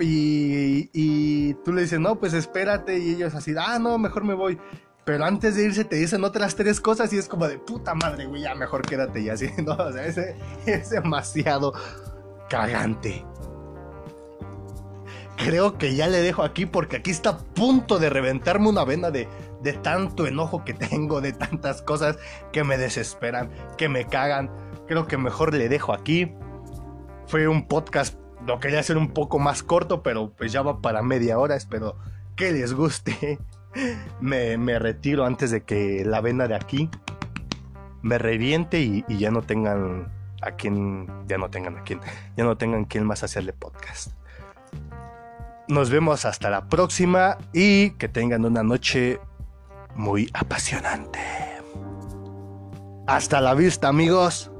y, 0.00 0.90
y 0.92 1.54
tú 1.64 1.72
le 1.72 1.82
dices, 1.82 2.00
no, 2.00 2.18
pues 2.18 2.32
espérate 2.32 2.98
y 2.98 3.10
ellos 3.14 3.34
así, 3.34 3.54
ah, 3.58 3.78
no, 3.78 3.98
mejor 3.98 4.24
me 4.24 4.34
voy. 4.34 4.58
Pero 5.04 5.26
antes 5.26 5.56
de 5.56 5.64
irse 5.64 5.84
te 5.84 5.96
dicen 5.96 6.24
otras 6.24 6.56
tres 6.56 6.80
cosas 6.80 7.12
y 7.12 7.18
es 7.18 7.28
como 7.28 7.46
de 7.46 7.58
puta 7.58 7.94
madre, 7.94 8.24
güey, 8.24 8.42
ya 8.42 8.54
mejor 8.54 8.82
quédate 8.82 9.20
y 9.20 9.28
así, 9.28 9.50
¿no? 9.62 9.76
Es 10.66 10.90
demasiado 10.90 11.74
cagante 12.48 13.24
creo 15.36 15.78
que 15.78 15.94
ya 15.94 16.06
le 16.06 16.20
dejo 16.20 16.42
aquí 16.42 16.66
porque 16.66 16.96
aquí 16.96 17.10
está 17.10 17.30
a 17.30 17.38
punto 17.38 17.98
de 17.98 18.10
reventarme 18.10 18.68
una 18.68 18.84
vena 18.84 19.10
de, 19.10 19.28
de 19.64 19.72
tanto 19.72 20.26
enojo 20.26 20.64
que 20.64 20.74
tengo, 20.74 21.20
de 21.20 21.32
tantas 21.32 21.82
cosas 21.82 22.18
que 22.52 22.62
me 22.62 22.78
desesperan, 22.78 23.50
que 23.76 23.88
me 23.88 24.06
cagan. 24.06 24.50
Creo 24.86 25.06
que 25.06 25.16
mejor 25.16 25.54
le 25.54 25.68
dejo 25.68 25.92
aquí. 25.92 26.32
Fue 27.26 27.48
un 27.48 27.66
podcast, 27.66 28.16
lo 28.46 28.60
quería 28.60 28.80
hacer 28.80 28.98
un 28.98 29.12
poco 29.12 29.38
más 29.38 29.62
corto, 29.62 30.02
pero 30.02 30.30
pues 30.30 30.52
ya 30.52 30.62
va 30.62 30.80
para 30.80 31.02
media 31.02 31.38
hora. 31.38 31.56
Espero 31.56 31.96
que 32.36 32.52
les 32.52 32.74
guste. 32.74 33.38
Me, 34.20 34.56
me 34.56 34.78
retiro 34.78 35.24
antes 35.24 35.50
de 35.50 35.64
que 35.64 36.04
la 36.04 36.20
vena 36.20 36.46
de 36.46 36.54
aquí 36.54 36.88
me 38.02 38.18
reviente 38.18 38.80
y, 38.80 39.04
y 39.08 39.18
ya 39.18 39.32
no 39.32 39.42
tengan 39.42 40.12
a 40.42 40.52
quien, 40.52 41.08
ya 41.26 41.38
no 41.38 41.50
tengan 41.50 41.78
a 41.78 41.82
quien, 41.82 42.00
ya 42.36 42.44
no 42.44 42.56
tengan 42.56 42.84
quien 42.84 43.04
más 43.04 43.24
hacerle 43.24 43.52
podcast. 43.52 44.12
Nos 45.66 45.90
vemos 45.90 46.24
hasta 46.24 46.50
la 46.50 46.68
próxima 46.68 47.38
y 47.52 47.90
que 47.92 48.08
tengan 48.08 48.44
una 48.44 48.62
noche 48.62 49.18
muy 49.94 50.30
apasionante. 50.32 51.20
Hasta 53.06 53.40
la 53.40 53.54
vista 53.54 53.88
amigos. 53.88 54.50